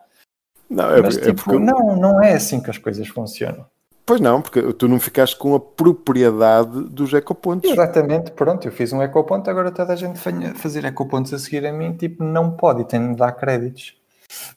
Não, 0.69 0.91
é, 0.91 1.01
mas, 1.01 1.17
é 1.17 1.21
tipo, 1.21 1.43
porque... 1.45 1.58
não, 1.58 1.95
não 1.95 2.21
é 2.21 2.34
assim 2.34 2.62
que 2.62 2.69
as 2.69 2.77
coisas 2.77 3.08
funcionam. 3.08 3.65
Pois 4.05 4.19
não, 4.19 4.41
porque 4.41 4.62
tu 4.73 4.88
não 4.88 4.99
ficaste 4.99 5.36
com 5.38 5.55
a 5.55 5.60
propriedade 5.60 6.89
dos 6.89 7.13
ecopontos. 7.13 7.71
Exatamente, 7.71 8.31
pronto, 8.31 8.67
eu 8.67 8.71
fiz 8.71 8.91
um 8.91 9.01
ecoponto, 9.01 9.49
agora 9.49 9.71
toda 9.71 9.93
a 9.93 9.95
gente 9.95 10.19
fazer 10.55 10.84
ecopontos 10.86 11.34
a 11.34 11.39
seguir 11.39 11.65
a 11.65 11.71
mim, 11.71 11.93
tipo, 11.93 12.23
não 12.23 12.51
pode 12.51 12.81
e 12.81 12.86
tem 12.86 12.99
de 12.99 13.08
me 13.08 13.15
dar 13.15 13.31
créditos. 13.31 13.97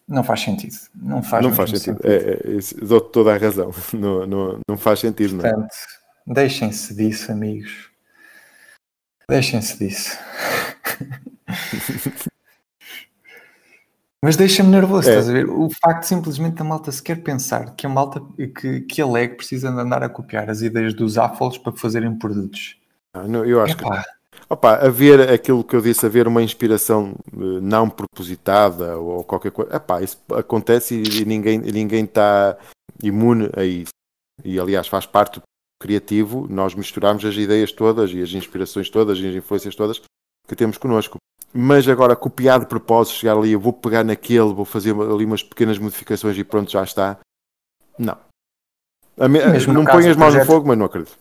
Não 0.07 0.25
faz 0.25 0.41
sentido. 0.41 0.75
Não 0.95 1.23
faz, 1.23 1.45
não 1.45 1.53
faz 1.53 1.71
sentido. 1.71 1.97
sentido. 2.03 2.07
É, 2.07 2.83
é, 2.83 2.87
dou 2.87 3.01
toda 3.01 3.35
a 3.35 3.39
razão. 3.39 3.73
Não, 3.93 4.27
não, 4.27 4.61
não 4.69 4.77
faz 4.77 5.01
sentido. 5.01 5.45
É? 5.45 5.51
Portanto, 5.51 5.75
não. 6.27 6.35
deixem-se 6.35 6.95
disso, 6.95 7.33
amigos. 7.33 7.91
Deixem-se 9.29 9.79
disso. 9.79 10.19
Mas 14.23 14.37
deixa-me 14.37 14.71
nervoso, 14.71 15.09
é. 15.09 15.13
estás 15.13 15.31
a 15.31 15.33
ver? 15.33 15.49
O 15.49 15.71
facto 15.71 16.03
simplesmente 16.03 16.57
da 16.57 16.65
malta 16.65 16.91
sequer 16.91 17.23
pensar 17.23 17.75
que 17.77 17.87
a 17.87 17.89
malta 17.89 18.21
que, 18.37 18.81
que 18.81 19.01
a 19.01 19.07
LEG 19.07 19.37
precisa 19.37 19.71
de 19.71 19.79
andar 19.79 20.03
a 20.03 20.09
copiar 20.09 20.51
as 20.51 20.61
ideias 20.61 20.93
dos 20.93 21.17
Affles 21.17 21.57
para 21.57 21.73
fazerem 21.73 22.19
produtos. 22.19 22.77
Não, 23.29 23.45
eu 23.45 23.63
acho 23.63 23.75
Epá. 23.75 24.03
que 24.03 24.18
Opa, 24.51 24.77
haver 24.77 25.29
aquilo 25.29 25.63
que 25.63 25.77
eu 25.77 25.81
disse, 25.83 26.07
haver 26.07 26.27
uma 26.27 26.43
inspiração 26.43 27.15
eh, 27.35 27.61
não 27.61 27.91
propositada 27.91 28.97
ou 28.97 29.23
qualquer 29.23 29.51
coisa, 29.53 29.77
epá, 29.77 30.01
isso 30.01 30.19
acontece 30.35 31.03
e, 31.03 31.25
ninguém 31.27 31.59
ninguém 31.59 32.05
está 32.05 32.57
imune 33.03 33.51
a 33.55 33.63
isso. 33.63 33.93
E 34.43 34.59
aliás, 34.59 34.89
faz 34.89 35.05
parte 35.05 35.39
do 35.39 35.43
criativo 35.81 36.47
nós 36.49 36.75
misturarmos 36.75 37.25
as 37.27 37.35
ideias 37.37 37.73
todas 37.73 38.11
e 38.11 38.23
as 38.23 38.31
inspirações 38.33 38.89
todas 38.89 39.19
e 39.19 39.29
as 39.29 39.35
influências 39.35 39.75
todas 39.75 40.01
que 40.47 40.57
temos 40.57 40.79
connosco. 40.79 41.19
Mas 41.53 41.87
agora, 41.87 42.17
copiar 42.17 42.61
de 42.61 42.67
propósito, 42.67 43.17
chegar 43.17 43.37
ali, 43.37 43.53
eu 43.53 43.61
vou 43.61 43.73
pegar 43.73 44.03
naquele, 44.03 44.53
vou 44.55 44.65
fazer 44.65 44.95
ali 44.95 45.27
umas 45.27 45.43
pequenas 45.43 45.79
modificações 45.79 46.39
e 46.39 46.45
pronto, 46.45 46.71
já 46.71 46.83
está. 46.83 47.19
Não. 47.99 48.17
não 49.75 49.85
ponho 49.85 50.11
as 50.11 50.17
mãos 50.17 50.35
no 50.35 50.45
fogo, 50.45 50.69
mas 50.69 50.79
não 50.79 50.87
acredito. 50.87 51.19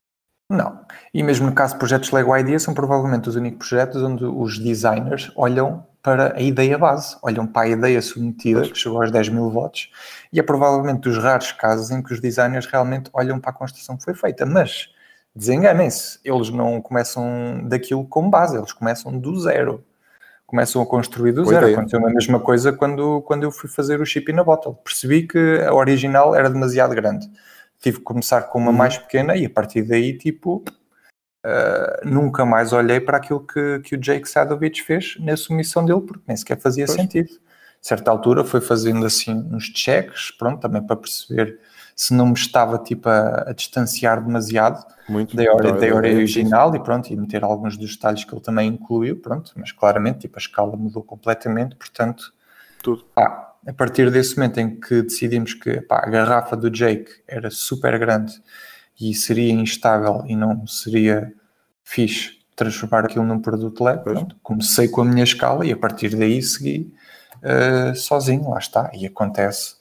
Não. 0.50 0.80
E 1.14 1.22
mesmo 1.22 1.46
no 1.46 1.54
caso 1.54 1.74
de 1.74 1.80
projetos 1.80 2.12
Lego 2.12 2.36
Idea, 2.36 2.58
são 2.58 2.74
provavelmente 2.74 3.28
os 3.28 3.36
únicos 3.36 3.68
projetos 3.68 4.02
onde 4.02 4.24
os 4.24 4.58
designers 4.58 5.30
olham 5.36 5.86
para 6.02 6.38
a 6.38 6.42
ideia 6.42 6.78
base, 6.78 7.18
olham 7.22 7.46
para 7.46 7.64
a 7.64 7.70
ideia 7.70 8.02
submetida, 8.02 8.62
que 8.62 8.76
chegou 8.78 9.02
aos 9.02 9.12
10 9.12 9.28
mil 9.30 9.50
votos, 9.50 9.92
e 10.32 10.40
é 10.40 10.44
provavelmente 10.44 11.02
dos 11.02 11.18
raros 11.18 11.52
casos 11.52 11.92
em 11.92 12.02
que 12.02 12.14
os 12.14 12.22
designers 12.22 12.66
realmente 12.66 13.10
olham 13.12 13.42
para 13.42 13.50
a 13.50 13.54
construção 13.54 13.98
que 13.98 14.06
foi 14.06 14.14
feita. 14.14 14.46
Mas 14.46 14.90
desenganem-se, 15.36 16.20
eles 16.24 16.50
não 16.50 16.82
começam 16.82 17.62
daquilo 17.66 18.06
como 18.06 18.30
base, 18.30 18.58
eles 18.58 18.72
começam 18.72 19.20
do 19.20 19.38
zero. 19.38 19.84
Começam 20.46 20.82
a 20.82 20.86
construir 20.86 21.34
do 21.34 21.44
zero. 21.44 21.68
Aconteceu 21.68 22.00
a 22.08 22.10
mesma 22.10 22.40
coisa 22.40 22.72
quando, 22.72 23.22
quando 23.24 23.44
eu 23.44 23.52
fui 23.52 23.70
fazer 23.70 24.00
o 24.00 24.06
chip 24.06 24.32
in 24.32 24.40
a 24.40 24.44
bottle. 24.46 24.76
Percebi 24.76 25.28
que 25.28 25.62
a 25.68 25.74
original 25.74 26.34
era 26.34 26.50
demasiado 26.50 26.96
grande 26.96 27.30
tive 27.82 27.98
que 28.00 28.04
começar 28.04 28.44
com 28.44 28.60
uma 28.60 28.72
uhum. 28.72 28.78
mais 28.78 28.98
pequena 28.98 29.36
e 29.36 29.46
a 29.46 29.50
partir 29.50 29.84
daí, 29.84 30.18
tipo, 30.18 30.63
uh, 31.46 32.08
nunca 32.08 32.46
mais 32.46 32.74
olhei 32.74 33.00
para 33.00 33.18
aquilo 33.18 33.46
que, 33.46 33.80
que 33.80 33.96
o 33.96 33.98
Jake 34.00 34.28
Sadovich 34.28 34.84
fez 34.84 35.18
na 35.20 35.38
submissão 35.38 35.86
dele, 35.86 36.02
porque 36.02 36.24
nem 36.28 36.38
sequer 36.38 36.60
fazia 36.60 36.86
pois. 36.86 36.98
sentido. 37.00 37.30
A 37.32 37.88
certa 37.88 38.10
altura 38.10 38.44
foi 38.44 38.60
fazendo 38.60 39.06
assim 39.06 39.34
uns 39.52 39.66
checks, 39.66 40.32
pronto, 40.32 40.60
também 40.60 40.82
para 40.82 40.96
perceber 40.96 41.60
se 41.96 42.13
não 42.13 42.28
me 42.28 42.34
estava 42.34 42.78
tipo 42.78 43.10
a, 43.10 43.50
a 43.50 43.54
distanciar 43.54 44.24
demasiado 44.24 44.86
Muito 45.10 45.36
da 45.36 45.44
hora, 45.52 45.72
da 45.74 45.96
hora 45.96 46.08
original 46.08 46.76
e 46.76 46.80
pronto, 46.80 47.12
e 47.12 47.16
meter 47.16 47.44
alguns 47.44 47.76
dos 47.76 47.96
detalhes 47.96 48.24
que 48.24 48.34
ele 48.34 48.42
também 48.42 48.68
incluiu, 48.68 49.20
pronto, 49.20 49.52
mas 49.56 49.72
claramente 49.72 50.20
tipo 50.20 50.38
a 50.38 50.40
escala 50.40 50.76
mudou 50.76 51.02
completamente, 51.02 51.76
portanto, 51.76 52.34
tudo. 52.84 53.04
Pá, 53.16 53.56
a 53.65 53.74
partir 53.74 54.12
desse 54.12 54.36
momento 54.38 54.60
em 54.60 54.80
que 54.80 55.02
decidimos 55.02 55.54
que 55.54 55.82
pá, 55.82 56.04
a 56.06 56.10
garrafa 56.10 56.56
do 56.56 56.70
Jake 56.70 57.12
era 57.28 57.50
super 57.50 57.98
grande 57.98 58.34
e 59.00 59.13
seria 59.13 59.52
instável 59.52 60.24
e 60.26 60.36
não 60.36 60.65
seria 60.67 61.34
fixe 61.84 62.38
transformar 62.58 63.06
aquilo 63.06 63.24
num 63.24 63.39
produto 63.39 63.84
leve, 63.84 64.04
pronto, 64.04 64.36
comecei 64.41 64.88
com 64.88 65.02
a 65.02 65.06
minha 65.06 65.24
escala 65.24 65.63
e 65.63 65.72
a 65.72 65.78
partir 65.78 66.15
daí 66.15 66.41
segui 66.41 66.91
uh, 67.38 67.96
sozinho, 67.96 68.50
lá 68.50 68.58
está. 68.58 68.89
E 68.96 69.06
acontece 69.06 69.76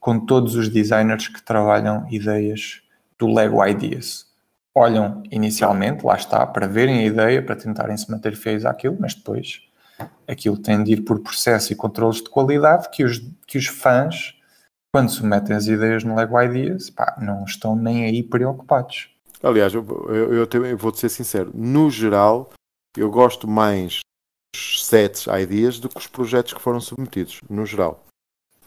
com 0.00 0.18
todos 0.18 0.56
os 0.56 0.68
designers 0.68 1.28
que 1.28 1.40
trabalham 1.40 2.06
ideias 2.10 2.82
do 3.16 3.32
Lego 3.32 3.64
Ideas. 3.64 4.26
Olham 4.74 5.22
inicialmente, 5.30 6.04
lá 6.04 6.16
está, 6.16 6.44
para 6.44 6.66
verem 6.66 6.98
a 6.98 7.04
ideia, 7.04 7.40
para 7.40 7.54
tentarem 7.54 7.96
se 7.96 8.10
manter 8.10 8.34
fiéis 8.34 8.64
àquilo, 8.64 8.96
mas 8.98 9.14
depois 9.14 9.62
aquilo 10.26 10.58
tem 10.58 10.82
de 10.82 10.92
ir 10.92 11.00
por 11.02 11.20
processo 11.20 11.72
e 11.72 11.76
controles 11.76 12.22
de 12.22 12.28
qualidade 12.28 12.90
que 12.90 13.04
os, 13.04 13.18
que 13.46 13.58
os 13.58 13.66
fãs, 13.66 14.34
quando 14.92 15.10
submetem 15.10 15.56
as 15.56 15.66
ideias 15.66 16.04
no 16.04 16.14
Lego 16.14 16.40
Ideas, 16.40 16.90
pá, 16.90 17.16
não 17.20 17.44
estão 17.44 17.74
nem 17.74 18.04
aí 18.04 18.22
preocupados. 18.22 19.10
Aliás, 19.42 19.72
eu, 19.72 19.84
eu, 20.08 20.64
eu, 20.64 20.78
vou-te 20.78 20.98
ser 20.98 21.08
sincero, 21.08 21.50
no 21.54 21.90
geral, 21.90 22.50
eu 22.96 23.10
gosto 23.10 23.46
mais 23.46 24.00
dos 24.54 24.84
sets 24.84 25.26
ideas 25.26 25.78
do 25.78 25.88
que 25.88 25.98
os 25.98 26.06
projetos 26.06 26.52
que 26.52 26.60
foram 26.60 26.80
submetidos, 26.80 27.40
no 27.48 27.64
geral. 27.64 28.04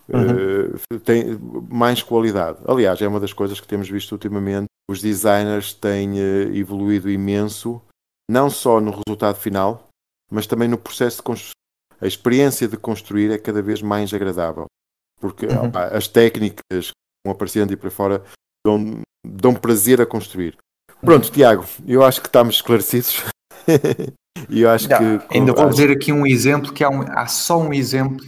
Uhum. 0.08 0.76
Uh, 0.96 1.00
tem 1.00 1.38
mais 1.70 2.02
qualidade. 2.02 2.60
Aliás, 2.66 3.02
é 3.02 3.08
uma 3.08 3.20
das 3.20 3.34
coisas 3.34 3.60
que 3.60 3.68
temos 3.68 3.90
visto 3.90 4.12
ultimamente. 4.12 4.66
Os 4.90 5.02
designers 5.02 5.74
têm 5.74 6.14
uh, 6.14 6.56
evoluído 6.56 7.10
imenso, 7.10 7.82
não 8.30 8.50
só 8.50 8.82
no 8.82 8.92
resultado 8.92 9.38
final, 9.38 9.91
mas 10.32 10.48
também 10.48 10.68
no 10.68 10.78
processo 10.78 11.18
de 11.18 11.24
construção. 11.24 11.54
A 12.00 12.08
experiência 12.08 12.68
de 12.68 12.78
construir 12.78 13.30
é 13.30 13.38
cada 13.38 13.62
vez 13.62 13.82
mais 13.82 14.12
agradável, 14.12 14.66
porque 15.20 15.46
uhum. 15.46 15.68
opa, 15.68 15.86
as 15.86 16.08
técnicas 16.08 16.90
que 16.90 17.24
vão 17.24 17.34
aparecendo 17.34 17.72
e 17.74 17.78
para 17.78 17.92
fora 17.92 18.24
dão, 18.66 19.02
dão 19.24 19.54
prazer 19.54 20.02
a 20.02 20.06
construir. 20.06 20.58
Pronto, 21.02 21.26
uhum. 21.26 21.32
Tiago, 21.32 21.66
eu 21.86 22.04
acho 22.04 22.22
que 22.22 22.28
estamos 22.28 22.56
esclarecidos. 22.56 23.24
e 24.50 24.62
eu 24.62 24.70
acho 24.70 24.88
que. 24.88 24.94
Ainda 25.30 25.54
vou 25.54 25.70
dizer 25.70 25.92
aqui 25.92 26.12
um 26.12 26.26
exemplo 26.26 26.74
que 26.74 26.84
há, 26.84 26.90
um, 26.90 27.02
há 27.02 27.28
só 27.28 27.60
um 27.60 27.74
exemplo. 27.74 28.26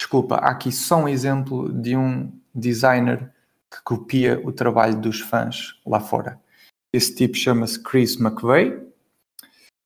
Desculpa, 0.00 0.36
há 0.36 0.50
aqui 0.50 0.72
só 0.72 0.96
um 0.96 1.08
exemplo 1.08 1.72
de 1.72 1.96
um 1.96 2.32
designer 2.52 3.32
que 3.70 3.82
copia 3.84 4.40
o 4.44 4.52
trabalho 4.52 5.00
dos 5.00 5.20
fãs 5.20 5.78
lá 5.86 6.00
fora. 6.00 6.40
Esse 6.92 7.14
tipo 7.14 7.36
chama-se 7.36 7.80
Chris 7.80 8.18
McVeigh 8.18 8.93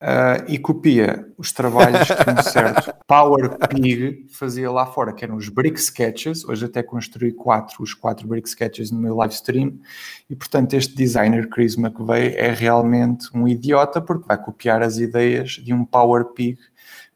Uh, 0.00 0.46
e 0.46 0.58
copia 0.58 1.26
os 1.37 1.50
trabalhos 1.50 2.06
que 2.06 2.30
um 2.30 2.38
certo 2.40 2.94
Power 3.04 3.58
Pig 3.68 4.26
fazia 4.30 4.70
lá 4.70 4.87
fora, 4.87 5.12
que 5.12 5.24
eram 5.24 5.34
os 5.34 5.48
Brick 5.48 5.76
Sketches. 5.78 6.44
Hoje 6.44 6.66
até 6.66 6.84
construí 6.84 7.32
quatro, 7.32 7.82
os 7.82 7.94
quatro 7.94 8.28
Brick 8.28 8.48
Sketches 8.48 8.92
no 8.92 9.00
meu 9.00 9.16
live 9.16 9.34
stream. 9.34 9.80
E 10.30 10.37
portanto, 10.37 10.74
este 10.74 10.94
designer, 10.94 11.48
Chris 11.48 11.76
McVeigh, 11.76 12.37
é 12.37 12.52
realmente 12.52 13.28
um 13.34 13.48
idiota 13.48 14.00
porque 14.00 14.28
vai 14.28 14.40
copiar 14.40 14.82
as 14.82 14.98
ideias 14.98 15.50
de 15.50 15.74
um 15.74 15.84
Power 15.84 16.26
Pig 16.26 16.56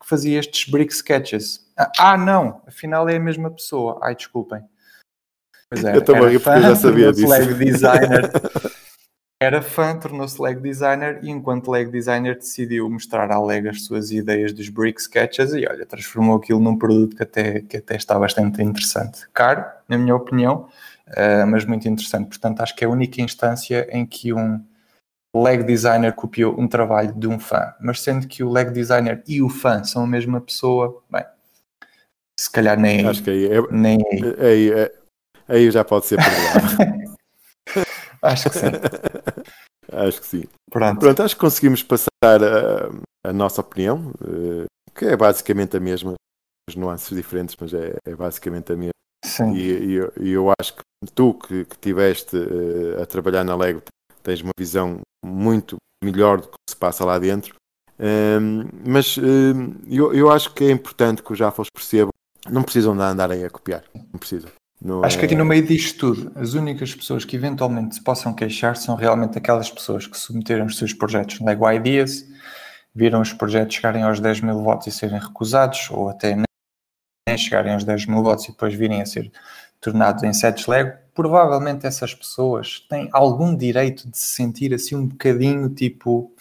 que 0.00 0.08
fazia 0.08 0.40
estes 0.40 0.68
Brick 0.68 0.92
Sketches. 0.92 1.64
Ah, 1.78 1.92
ah 1.98 2.18
não, 2.18 2.62
afinal 2.66 3.08
é 3.08 3.14
a 3.14 3.20
mesma 3.20 3.48
pessoa. 3.48 4.00
Ai, 4.02 4.16
desculpem. 4.16 4.60
Pois 5.70 5.84
é, 5.84 5.96
eu 5.96 6.02
também, 6.02 6.38
porque 6.38 6.48
eu 6.48 6.62
já 6.62 6.76
sabia 6.76 7.12
disso. 7.12 7.54
designer. 7.54 8.30
era 9.42 9.60
fã, 9.60 9.98
tornou-se 9.98 10.40
leg 10.40 10.60
designer 10.60 11.18
e 11.22 11.30
enquanto 11.30 11.70
leg 11.70 11.90
designer 11.90 12.36
decidiu 12.36 12.88
mostrar 12.88 13.30
à 13.32 13.42
leg 13.42 13.68
as 13.68 13.84
suas 13.84 14.12
ideias 14.12 14.52
dos 14.52 14.68
brick 14.68 15.00
sketches 15.00 15.52
e 15.52 15.66
olha, 15.66 15.84
transformou 15.84 16.36
aquilo 16.36 16.60
num 16.60 16.78
produto 16.78 17.16
que 17.16 17.22
até, 17.22 17.60
que 17.60 17.76
até 17.78 17.96
está 17.96 18.18
bastante 18.18 18.62
interessante. 18.62 19.28
Caro, 19.32 19.64
na 19.88 19.98
minha 19.98 20.14
opinião, 20.14 20.68
uh, 21.08 21.46
mas 21.46 21.64
muito 21.64 21.88
interessante. 21.88 22.28
Portanto, 22.28 22.60
acho 22.60 22.76
que 22.76 22.84
é 22.84 22.86
a 22.86 22.90
única 22.90 23.20
instância 23.20 23.88
em 23.90 24.06
que 24.06 24.32
um 24.32 24.64
leg 25.34 25.64
designer 25.64 26.12
copiou 26.12 26.58
um 26.58 26.68
trabalho 26.68 27.12
de 27.12 27.26
um 27.26 27.38
fã, 27.38 27.74
mas 27.80 28.00
sendo 28.00 28.28
que 28.28 28.44
o 28.44 28.50
leg 28.50 28.70
designer 28.70 29.24
e 29.26 29.42
o 29.42 29.48
fã 29.48 29.82
são 29.82 30.04
a 30.04 30.06
mesma 30.06 30.40
pessoa, 30.40 31.02
bem, 31.10 31.24
se 32.38 32.50
calhar 32.50 32.78
nem 32.78 33.06
acho 33.06 33.22
que 33.22 33.30
aí, 33.30 33.46
é, 33.46 33.60
nem 33.72 33.98
aí. 34.12 34.36
Aí, 34.38 34.72
aí, 34.72 34.90
aí 35.48 35.70
já 35.70 35.82
pode 35.82 36.06
ser 36.06 36.18
perdoado. 36.22 37.12
Acho 38.22 38.50
que 38.50 38.58
sim. 38.58 38.66
acho 39.92 40.20
que 40.20 40.26
sim. 40.26 40.44
Pronto. 40.70 41.00
Pronto, 41.00 41.22
acho 41.22 41.34
que 41.34 41.40
conseguimos 41.40 41.82
passar 41.82 42.08
a, 42.22 43.28
a 43.28 43.32
nossa 43.32 43.60
opinião, 43.60 44.12
uh, 44.22 44.64
que 44.94 45.04
é 45.04 45.16
basicamente 45.16 45.76
a 45.76 45.80
mesma, 45.80 46.14
as 46.68 46.76
nuances 46.76 47.16
diferentes, 47.16 47.56
mas 47.60 47.72
é, 47.74 47.96
é 48.04 48.14
basicamente 48.14 48.72
a 48.72 48.76
mesma. 48.76 48.92
Sim. 49.24 49.54
E, 49.54 49.60
e, 49.60 49.92
eu, 49.92 50.12
e 50.20 50.30
eu 50.30 50.52
acho 50.60 50.74
que 50.74 50.82
tu 51.14 51.34
que, 51.34 51.64
que 51.64 51.78
tiveste 51.78 52.36
uh, 52.36 53.02
a 53.02 53.06
trabalhar 53.06 53.44
na 53.44 53.56
Lego 53.56 53.82
tens 54.22 54.40
uma 54.40 54.52
visão 54.58 55.00
muito 55.24 55.76
melhor 56.02 56.40
do 56.40 56.48
que 56.48 56.56
se 56.68 56.76
passa 56.76 57.04
lá 57.04 57.18
dentro. 57.18 57.54
Um, 57.98 58.68
mas 58.86 59.16
um, 59.18 59.74
eu, 59.86 60.12
eu 60.12 60.30
acho 60.30 60.52
que 60.54 60.64
é 60.64 60.70
importante 60.70 61.22
que 61.22 61.32
os 61.32 61.38
Jafos 61.38 61.68
percebam, 61.72 62.10
não 62.50 62.62
precisam 62.62 62.96
de 62.96 63.02
andar 63.02 63.30
aí 63.30 63.44
a 63.44 63.50
copiar, 63.50 63.84
não 63.94 64.18
precisam. 64.18 64.50
Não 64.84 65.04
Acho 65.04 65.16
é... 65.16 65.20
que 65.20 65.26
aqui 65.26 65.36
no 65.36 65.44
meio 65.44 65.64
disto 65.64 66.14
tudo, 66.14 66.32
as 66.34 66.54
únicas 66.54 66.92
pessoas 66.92 67.24
que 67.24 67.36
eventualmente 67.36 67.94
se 67.94 68.02
possam 68.02 68.34
queixar 68.34 68.76
são 68.76 68.96
realmente 68.96 69.38
aquelas 69.38 69.70
pessoas 69.70 70.08
que 70.08 70.18
submeteram 70.18 70.66
os 70.66 70.76
seus 70.76 70.92
projetos 70.92 71.38
no 71.38 71.46
Lego 71.46 71.70
Ideas, 71.70 72.26
viram 72.92 73.20
os 73.20 73.32
projetos 73.32 73.76
chegarem 73.76 74.02
aos 74.02 74.18
10 74.18 74.40
mil 74.40 74.60
votos 74.60 74.88
e 74.88 74.90
serem 74.90 75.20
recusados, 75.20 75.88
ou 75.90 76.08
até 76.08 76.34
nem 76.34 77.38
chegarem 77.38 77.74
aos 77.74 77.84
10 77.84 78.06
mil 78.06 78.24
votos 78.24 78.46
e 78.46 78.48
depois 78.48 78.74
virem 78.74 79.00
a 79.00 79.06
ser 79.06 79.30
tornados 79.80 80.24
em 80.24 80.32
sets 80.32 80.66
Lego. 80.66 80.98
Provavelmente 81.14 81.86
essas 81.86 82.12
pessoas 82.12 82.80
têm 82.88 83.08
algum 83.12 83.54
direito 83.54 84.10
de 84.10 84.18
se 84.18 84.34
sentir 84.34 84.74
assim 84.74 84.96
um 84.96 85.06
bocadinho 85.06 85.68
tipo. 85.68 86.34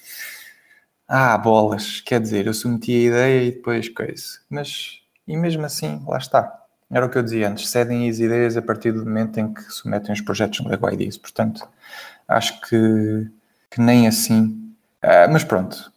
Ah, 1.08 1.38
bolas, 1.38 2.00
quer 2.02 2.22
dizer, 2.22 2.48
eu 2.48 2.54
submeti 2.54 2.94
a 2.94 3.08
ideia 3.10 3.44
e 3.44 3.52
depois 3.52 3.90
coisa. 3.90 4.40
Mas, 4.50 5.02
e 5.28 5.36
mesmo 5.36 5.66
assim, 5.66 6.02
lá 6.08 6.18
está 6.18 6.61
era 6.92 7.06
o 7.06 7.10
que 7.10 7.18
eu 7.18 7.24
dizia 7.24 7.50
antes, 7.50 7.70
cedem 7.70 8.10
as 8.10 8.20
ideias 8.20 8.58
a 8.58 8.62
partir 8.62 8.92
do 8.92 9.06
momento 9.06 9.40
em 9.40 9.54
que 9.54 9.62
submetem 9.64 10.14
os 10.14 10.22
projetos 10.22 10.60
no 10.60 10.70
Lego 10.70 10.90
IDs. 10.90 11.18
Portanto, 11.18 11.68
acho 12.28 12.60
que, 12.62 13.32
que 13.70 13.80
nem 13.80 14.08
assim. 14.08 14.76
Uh, 15.04 15.32
mas 15.32 15.44
pronto, 15.44 15.92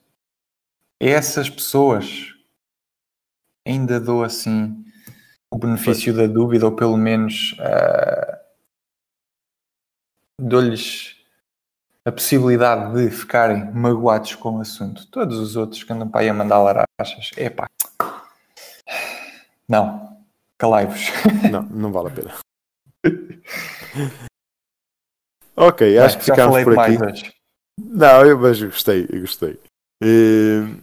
essas 1.00 1.50
pessoas 1.50 2.35
ainda 3.66 3.98
dou 3.98 4.22
assim 4.22 4.85
o 5.50 5.59
benefício 5.59 6.14
da 6.14 6.26
dúvida, 6.26 6.66
ou 6.66 6.72
pelo 6.72 6.96
menos 6.96 7.57
uh, 7.61 8.37
dou-lhes 10.40 11.16
a 12.04 12.12
possibilidade 12.12 12.94
de 12.94 13.11
ficarem 13.11 13.70
magoados 13.72 14.35
com 14.35 14.59
o 14.59 14.61
assunto. 14.61 15.07
Todos 15.09 15.38
os 15.38 15.57
outros 15.57 15.83
que 15.83 15.92
andam 15.92 16.09
para 16.09 16.20
aí 16.20 16.28
a 16.28 16.35
mandar 16.35 16.59
larachas, 16.59 17.30
epá, 17.37 17.66
não, 19.68 20.13
Calai-vos. 20.64 21.03
Não, 21.53 21.62
não 21.62 21.92
vale 21.92 22.09
a 22.09 22.11
pena. 22.11 22.35
ok, 25.55 25.98
acho 25.98 26.18
que 26.18 26.24
ficámos 26.24 26.64
por 26.64 26.79
aqui. 26.79 26.96
Não, 27.79 28.24
eu, 28.24 28.38
mas 28.38 28.62
gostei, 28.62 29.07
eu 29.12 29.20
gostei. 29.20 29.61
Uh, 30.03 30.81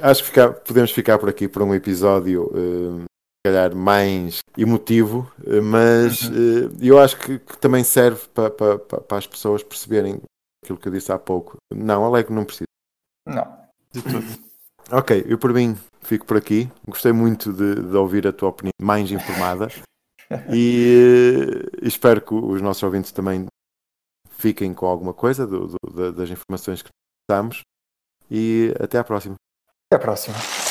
acho 0.00 0.22
que 0.22 0.28
ficar, 0.28 0.52
podemos 0.52 0.92
ficar 0.92 1.18
por 1.18 1.28
aqui 1.28 1.48
por 1.48 1.62
um 1.62 1.74
episódio, 1.74 2.44
uh, 2.44 3.00
se 3.02 3.44
calhar, 3.44 3.74
mais 3.74 4.38
emotivo, 4.56 5.28
uh, 5.40 5.60
mas 5.60 6.22
uhum. 6.22 6.76
eu 6.80 7.00
acho 7.00 7.18
que, 7.18 7.40
que 7.40 7.58
também 7.58 7.82
serve 7.82 8.28
para 8.28 8.50
pa, 8.50 8.78
pa, 8.78 9.00
pa 9.00 9.18
as 9.18 9.26
pessoas 9.26 9.64
perceberem 9.64 10.20
aquilo 10.62 10.78
que 10.78 10.86
eu 10.86 10.92
disse 10.92 11.10
há 11.10 11.18
pouco. 11.18 11.56
Não, 11.74 12.04
Alego 12.04 12.32
não 12.32 12.44
precisa. 12.44 12.68
Não, 13.26 13.52
de 13.92 14.00
tudo. 14.00 14.53
Ok, 14.90 15.24
eu 15.26 15.38
por 15.38 15.52
mim 15.52 15.76
fico 16.02 16.26
por 16.26 16.36
aqui. 16.36 16.70
Gostei 16.86 17.12
muito 17.12 17.52
de, 17.52 17.74
de 17.74 17.96
ouvir 17.96 18.26
a 18.26 18.32
tua 18.32 18.50
opinião 18.50 18.72
mais 18.80 19.10
informada 19.10 19.68
e, 20.52 21.72
e, 21.82 21.88
espero 21.88 22.20
que 22.20 22.34
os 22.34 22.60
nossos 22.60 22.82
ouvintes 22.82 23.12
também 23.12 23.46
fiquem 24.30 24.74
com 24.74 24.86
alguma 24.86 25.14
coisa 25.14 25.46
do, 25.46 25.68
do, 25.68 26.12
das 26.12 26.30
informações 26.30 26.82
que 26.82 26.90
estamos 27.22 27.62
e 28.30 28.74
até 28.78 28.98
à 28.98 29.04
próxima. 29.04 29.36
Até 29.90 29.96
à 29.96 29.98
próxima. 29.98 30.63